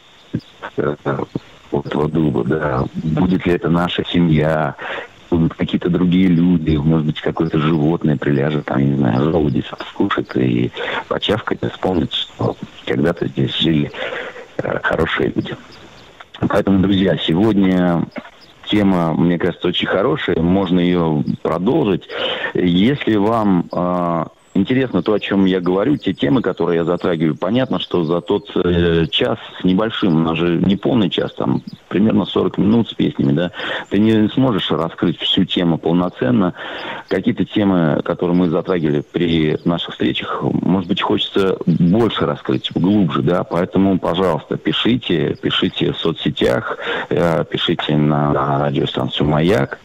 этого 1.86 2.10
дуба, 2.10 2.44
да. 2.44 2.86
Будет 2.94 3.46
ли 3.46 3.54
это 3.54 3.70
наша 3.70 4.04
семья, 4.06 4.76
будут 5.30 5.54
какие-то 5.54 5.90
другие 5.90 6.28
люди, 6.28 6.76
может 6.76 7.06
быть, 7.06 7.22
какое-то 7.22 7.60
животное 7.60 8.18
приляжет, 8.18 8.66
там, 8.66 8.80
не 8.80 8.96
знаю, 8.96 9.32
желуди 9.32 9.64
скушает 9.90 10.36
и 10.38 10.72
почавкать, 11.08 11.60
и 11.62 11.70
вспомнит, 11.70 12.14
что 12.14 12.56
когда-то 12.86 13.28
здесь 13.28 13.56
жили 13.58 13.92
э, 14.58 14.80
хорошие 14.84 15.32
люди. 15.36 15.56
Поэтому, 16.48 16.80
друзья, 16.80 17.18
сегодня 17.18 18.04
тема, 18.70 19.14
мне 19.14 19.38
кажется, 19.38 19.68
очень 19.68 19.88
хорошая, 19.88 20.40
можно 20.42 20.80
ее 20.80 21.24
продолжить. 21.42 22.08
Если 22.54 23.16
вам 23.16 23.66
э, 23.72 24.26
интересно 24.58 25.02
то, 25.02 25.14
о 25.14 25.20
чем 25.20 25.46
я 25.46 25.60
говорю, 25.60 25.98
те 25.98 26.14
темы, 26.14 26.42
которые 26.42 26.78
я 26.78 26.84
затрагиваю. 26.84 27.36
Понятно, 27.36 27.80
что 27.80 28.04
за 28.04 28.22
тот 28.22 28.52
э, 28.56 29.06
час 29.10 29.38
с 29.60 29.64
небольшим, 29.64 30.16
у 30.16 30.20
нас 30.20 30.38
же 30.38 30.58
не 30.58 30.76
полный 30.76 31.10
час, 31.10 31.34
там 31.34 31.62
примерно 31.88 32.26
40 32.26 32.58
минут 32.58 32.90
с 32.90 32.94
песнями, 32.94 33.32
да, 33.32 33.52
ты 33.90 34.00
не 34.00 34.28
сможешь 34.30 34.70
раскрыть 34.72 35.20
всю 35.20 35.46
тему 35.46 35.78
полноценно. 35.78 36.54
Какие-то 37.08 37.46
темы, 37.46 38.02
которые 38.04 38.36
мы 38.36 38.50
затрагивали 38.50 39.04
при 39.12 39.58
наших 39.64 39.92
встречах, 39.92 40.42
может 40.42 40.90
быть, 40.90 41.02
хочется 41.02 41.58
больше 41.66 42.26
раскрыть, 42.26 42.72
глубже, 42.74 43.22
да, 43.22 43.44
поэтому, 43.44 44.00
пожалуйста, 44.00 44.58
пишите, 44.58 45.38
пишите 45.42 45.94
в 45.94 45.98
соцсетях, 45.98 46.78
э, 47.10 47.46
пишите 47.50 47.96
на, 47.96 48.34
на 48.34 48.60
радиостанцию 48.66 49.28
«Маяк», 49.28 49.80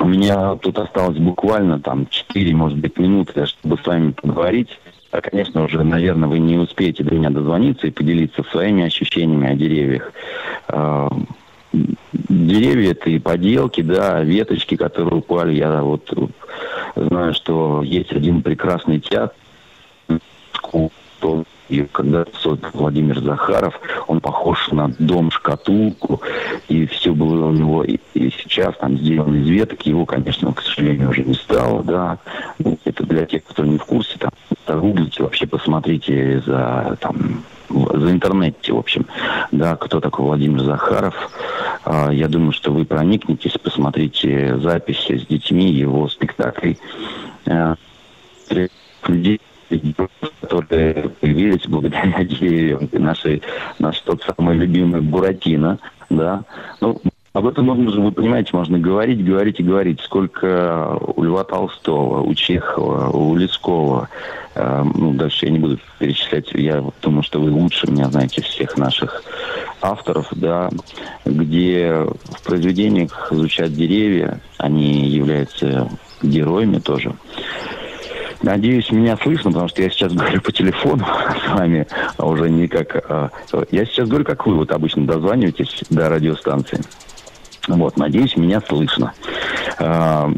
у 0.00 0.06
меня 0.06 0.56
тут 0.56 0.78
осталось 0.78 1.18
буквально 1.18 1.78
там 1.78 2.06
4, 2.08 2.54
может 2.54 2.78
быть, 2.78 2.98
минуты, 2.98 3.46
чтобы 3.46 3.76
с 3.76 3.86
вами 3.86 4.12
поговорить. 4.12 4.70
А, 5.10 5.20
конечно, 5.20 5.64
уже, 5.64 5.82
наверное, 5.82 6.28
вы 6.28 6.38
не 6.38 6.56
успеете 6.56 7.04
до 7.04 7.14
меня 7.14 7.30
дозвониться 7.30 7.86
и 7.86 7.90
поделиться 7.90 8.42
своими 8.44 8.84
ощущениями 8.84 9.48
о 9.48 9.54
деревьях. 9.54 10.12
А, 10.68 11.10
деревья 11.72 12.92
это 12.92 13.10
и 13.10 13.18
поделки, 13.18 13.82
да, 13.82 14.22
веточки, 14.22 14.76
которые 14.76 15.16
упали. 15.16 15.54
Я 15.54 15.82
вот 15.82 16.12
знаю, 16.96 17.34
что 17.34 17.82
есть 17.82 18.12
один 18.12 18.42
прекрасный 18.42 19.00
театр, 19.00 19.34
и 21.70 21.84
когда 21.84 22.24
создал 22.34 22.70
Владимир 22.74 23.20
Захаров, 23.20 23.80
он 24.08 24.20
похож 24.20 24.70
на 24.72 24.88
дом-шкатулку, 24.98 26.20
и 26.68 26.84
все 26.86 27.12
было 27.12 27.46
у 27.46 27.52
него, 27.52 27.84
и, 27.84 27.98
и 28.14 28.30
сейчас 28.30 28.76
там 28.78 28.98
сделано 28.98 29.36
из 29.36 29.48
веток, 29.48 29.82
его, 29.82 30.04
конечно, 30.04 30.52
к 30.52 30.62
сожалению, 30.62 31.10
уже 31.10 31.22
не 31.22 31.34
стало, 31.34 31.84
да. 31.84 32.18
Ну, 32.58 32.76
это 32.84 33.04
для 33.06 33.24
тех, 33.24 33.44
кто 33.44 33.64
не 33.64 33.78
в 33.78 33.84
курсе, 33.84 34.18
там, 34.18 34.30
загуглите, 34.66 35.22
вообще 35.22 35.46
посмотрите 35.46 36.42
за, 36.44 36.98
там, 37.00 37.44
за 37.68 38.10
интернете, 38.10 38.72
в 38.72 38.78
общем, 38.78 39.06
да, 39.52 39.76
кто 39.76 40.00
такой 40.00 40.24
Владимир 40.24 40.62
Захаров. 40.64 41.14
А, 41.84 42.10
я 42.10 42.26
думаю, 42.26 42.52
что 42.52 42.72
вы 42.72 42.84
проникнетесь, 42.84 43.56
посмотрите 43.62 44.58
записи 44.58 45.18
с 45.18 45.26
детьми 45.26 45.70
его 45.70 46.08
спектаклей. 46.08 46.78
А, 47.46 47.76
людей 49.06 49.40
которые 50.40 51.10
появились 51.20 51.66
благодаря 51.66 52.24
деревьям. 52.24 52.88
Наши, 52.92 53.40
наш 53.78 54.00
тот 54.00 54.22
самый 54.36 54.56
любимый 54.56 55.00
Буратино, 55.00 55.78
да. 56.08 56.42
Ну, 56.80 57.00
об 57.32 57.46
этом 57.46 57.66
можно 57.66 58.02
вы 58.02 58.10
понимаете, 58.10 58.50
можно 58.54 58.78
говорить, 58.78 59.24
говорить 59.24 59.60
и 59.60 59.62
говорить. 59.62 60.00
Сколько 60.00 60.98
у 61.16 61.22
Льва 61.22 61.44
Толстого, 61.44 62.22
у 62.22 62.34
Чехова, 62.34 63.10
у 63.10 63.36
Лескова. 63.36 64.08
Э, 64.56 64.82
ну, 64.82 65.14
дальше 65.14 65.46
я 65.46 65.52
не 65.52 65.60
буду 65.60 65.78
перечислять. 66.00 66.50
Я 66.54 66.84
думаю, 67.00 67.22
что 67.22 67.40
вы 67.40 67.52
лучше 67.52 67.88
меня 67.88 68.10
знаете 68.10 68.42
всех 68.42 68.76
наших 68.76 69.22
авторов, 69.80 70.26
да, 70.32 70.70
где 71.24 72.04
в 72.24 72.42
произведениях 72.44 73.28
звучат 73.30 73.72
деревья. 73.72 74.40
Они 74.58 75.08
являются 75.08 75.88
героями 76.22 76.80
тоже. 76.80 77.14
Надеюсь, 78.42 78.90
меня 78.90 79.16
слышно, 79.18 79.50
потому 79.50 79.68
что 79.68 79.82
я 79.82 79.90
сейчас 79.90 80.12
говорю 80.14 80.40
по 80.40 80.52
телефону 80.52 81.04
с 81.04 81.48
вами, 81.52 81.86
а 82.16 82.26
уже 82.26 82.48
не 82.48 82.68
как... 82.68 83.04
А, 83.08 83.30
я 83.70 83.84
сейчас 83.84 84.08
говорю, 84.08 84.24
как 84.24 84.46
вы 84.46 84.54
вот 84.56 84.72
обычно 84.72 85.06
дозваниваетесь 85.06 85.84
до 85.90 86.08
радиостанции. 86.08 86.80
Вот, 87.68 87.96
надеюсь, 87.96 88.36
меня 88.36 88.62
слышно. 88.62 89.12
А, 89.78 90.32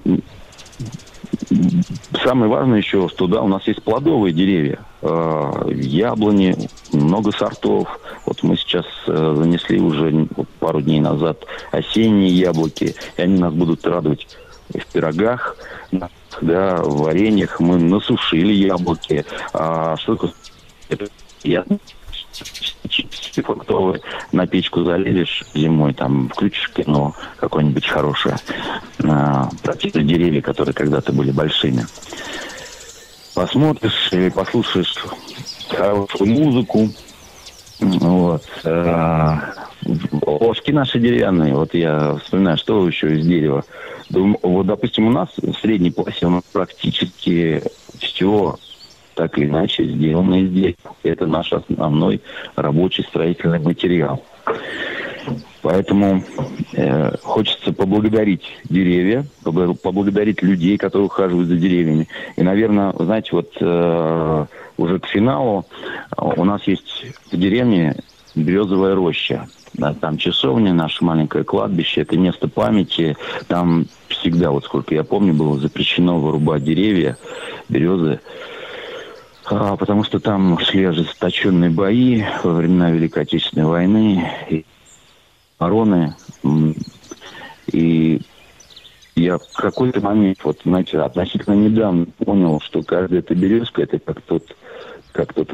самое 2.24 2.50
важное 2.50 2.78
еще, 2.78 3.08
что 3.08 3.26
да, 3.26 3.42
у 3.42 3.48
нас 3.48 3.66
есть 3.66 3.82
плодовые 3.82 4.32
деревья, 4.32 4.80
а, 5.02 5.68
яблони, 5.68 6.56
много 6.92 7.30
сортов. 7.30 8.00
Вот 8.26 8.42
мы 8.42 8.56
сейчас 8.56 8.86
э, 9.06 9.34
занесли 9.36 9.80
уже 9.80 10.26
пару 10.58 10.80
дней 10.80 11.00
назад 11.00 11.44
осенние 11.70 12.30
яблоки, 12.30 12.94
и 13.16 13.22
они 13.22 13.38
нас 13.38 13.52
будут 13.52 13.84
радовать 13.86 14.26
в 14.68 14.86
пирогах, 14.92 15.56
да, 16.40 16.76
в 16.76 17.02
вареньях. 17.02 17.60
Мы 17.60 17.78
насушили 17.78 18.52
яблоки. 18.52 19.24
А 19.52 19.96
что 19.96 20.14
такое? 20.14 20.32
Это 20.88 21.06
я 21.42 21.64
фруктовые 23.42 24.00
на 24.32 24.46
печку 24.46 24.84
залезешь 24.84 25.44
зимой, 25.54 25.94
там 25.94 26.28
включишь 26.28 26.70
кино 26.70 27.14
какое-нибудь 27.36 27.86
хорошее 27.86 28.36
а, 29.04 29.48
про 29.62 29.74
те 29.74 29.90
деревья, 29.90 30.40
которые 30.42 30.74
когда-то 30.74 31.12
были 31.12 31.30
большими. 31.30 31.86
Посмотришь 33.34 34.08
или 34.12 34.28
послушаешь 34.28 34.94
хорошую 35.70 36.30
музыку. 36.30 36.90
Вот. 37.82 38.42
Ложки 40.24 40.70
наши 40.70 40.98
деревянные. 41.00 41.54
Вот 41.54 41.74
я 41.74 42.16
вспоминаю, 42.16 42.56
что 42.56 42.86
еще 42.86 43.16
из 43.16 43.26
дерева. 43.26 43.64
Вот, 44.10 44.66
допустим, 44.66 45.08
у 45.08 45.10
нас 45.10 45.28
в 45.36 45.52
средней 45.54 45.90
классе 45.90 46.26
у 46.26 46.30
нас 46.30 46.42
практически 46.52 47.62
все 47.98 48.56
так 49.14 49.36
или 49.38 49.46
иначе 49.46 49.84
сделано 49.84 50.42
из 50.42 50.50
дерева. 50.50 50.76
Это 51.02 51.26
наш 51.26 51.52
основной 51.52 52.20
рабочий 52.54 53.02
строительный 53.02 53.58
материал. 53.58 54.22
Поэтому 55.62 56.24
э, 56.72 57.16
хочется 57.22 57.72
поблагодарить 57.72 58.42
деревья, 58.68 59.24
поблагодарить 59.44 60.42
людей, 60.42 60.76
которые 60.76 61.06
ухаживают 61.06 61.48
за 61.48 61.56
деревьями. 61.56 62.08
И, 62.36 62.42
наверное, 62.42 62.92
знаете, 62.98 63.30
вот 63.32 63.52
э, 63.60 64.46
уже 64.76 64.98
к 64.98 65.06
финалу 65.06 65.64
у 66.16 66.44
нас 66.44 66.62
есть 66.64 67.06
в 67.30 67.36
деревне 67.36 67.94
березовая 68.34 68.94
роща. 68.94 69.46
Да, 69.74 69.94
там 69.94 70.18
часовня, 70.18 70.74
наше 70.74 71.02
маленькое 71.02 71.44
кладбище, 71.44 72.02
это 72.02 72.18
место 72.18 72.46
памяти. 72.48 73.16
Там 73.48 73.86
всегда, 74.08 74.50
вот 74.50 74.64
сколько 74.64 74.94
я 74.94 75.02
помню, 75.02 75.32
было 75.32 75.58
запрещено 75.58 76.18
вырубать 76.18 76.62
деревья, 76.62 77.16
березы. 77.70 78.20
А, 79.46 79.76
потому 79.76 80.04
что 80.04 80.20
там 80.20 80.58
шли 80.58 80.84
ожесточенные 80.84 81.70
бои 81.70 82.22
во 82.44 82.52
времена 82.52 82.90
Великой 82.90 83.22
Отечественной 83.22 83.66
войны, 83.66 84.64
обороны. 85.62 86.14
И 87.68 88.20
я 89.14 89.38
в 89.38 89.52
какой-то 89.54 90.00
момент, 90.00 90.38
вот, 90.42 90.60
знаете, 90.64 90.98
относительно 90.98 91.54
недавно 91.54 92.06
понял, 92.24 92.60
что 92.60 92.82
каждая 92.82 93.20
эта 93.20 93.34
березка, 93.34 93.82
это 93.82 93.98
как 93.98 94.20
тот, 94.22 94.56
как 95.12 95.32
тот, 95.34 95.52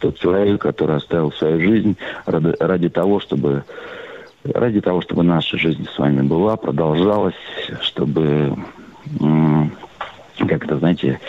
тот 0.00 0.18
человек, 0.18 0.60
который 0.60 0.96
оставил 0.96 1.32
свою 1.32 1.60
жизнь 1.60 1.96
ради, 2.26 2.54
ради 2.58 2.88
того, 2.88 3.20
чтобы 3.20 3.64
ради 4.44 4.80
того, 4.80 5.02
чтобы 5.02 5.22
наша 5.22 5.58
жизнь 5.58 5.86
с 5.94 5.98
вами 5.98 6.22
была, 6.22 6.56
продолжалась, 6.56 7.34
чтобы, 7.82 8.56
как 10.38 10.64
это, 10.64 10.78
знаете, 10.78 11.20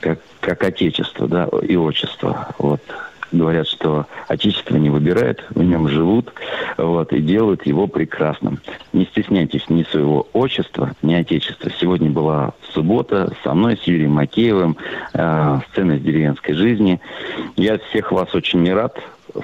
как, 0.00 0.20
как 0.40 0.62
отечество, 0.62 1.26
да, 1.26 1.48
и 1.62 1.74
отчество. 1.76 2.54
Вот. 2.58 2.80
Говорят, 3.30 3.66
что 3.66 4.06
отечество 4.26 4.76
не 4.76 4.90
выбирает, 4.90 5.44
в 5.50 5.62
нем 5.62 5.88
живут, 5.88 6.32
вот, 6.76 7.12
и 7.12 7.20
делают 7.20 7.66
его 7.66 7.86
прекрасным. 7.86 8.58
Не 8.92 9.04
стесняйтесь 9.04 9.68
ни 9.68 9.82
своего 9.82 10.26
отчества, 10.32 10.92
ни 11.02 11.14
отечества. 11.14 11.70
Сегодня 11.78 12.10
была 12.10 12.52
суббота 12.72 13.32
со 13.44 13.54
мной, 13.54 13.76
с 13.76 13.82
Юрием 13.82 14.12
Макеевым, 14.12 14.76
э, 15.12 15.60
сцена 15.70 15.92
из 15.92 16.02
деревенской 16.02 16.54
жизни. 16.54 17.00
Я 17.56 17.78
всех 17.90 18.12
вас 18.12 18.34
очень 18.34 18.72
рад 18.72 18.98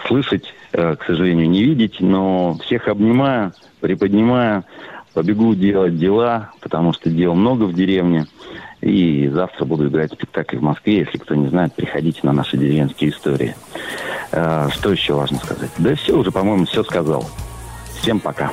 слышать, 0.07 0.55
э, 0.73 0.97
к 0.97 1.05
сожалению, 1.05 1.49
не 1.51 1.63
видеть, 1.63 2.01
но 2.01 2.57
всех 2.65 2.89
обнимаю, 2.89 3.53
приподнимаю, 3.81 4.65
побегу 5.15 5.55
делать 5.55 5.97
дела, 5.97 6.51
потому 6.61 6.93
что 6.93 7.11
дел 7.11 7.35
много 7.35 7.65
в 7.65 7.75
деревне. 7.75 8.27
И 8.85 9.31
завтра 9.33 9.65
буду 9.65 9.89
играть 9.89 10.13
спектакль 10.13 10.59
в 10.59 10.63
Москве. 10.63 10.99
Если 10.99 11.17
кто 11.17 11.35
не 11.35 11.49
знает, 11.49 11.75
приходите 11.75 12.21
на 12.23 12.33
наши 12.33 12.59
деревенские 12.59 13.11
истории. 13.11 13.57
А, 14.31 14.69
что 14.71 14.93
еще 14.93 15.15
важно 15.15 15.39
сказать? 15.39 15.71
Да 15.79 15.95
все 15.95 16.19
уже, 16.19 16.31
по-моему, 16.31 16.67
все 16.67 16.85
сказал. 16.85 17.29
Всем 18.01 18.21
пока. 18.21 18.53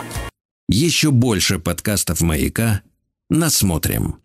Еще 0.70 1.12
больше 1.12 1.60
подкастов 1.60 2.22
«Маяка» 2.22 2.82
насмотрим. 3.30 4.22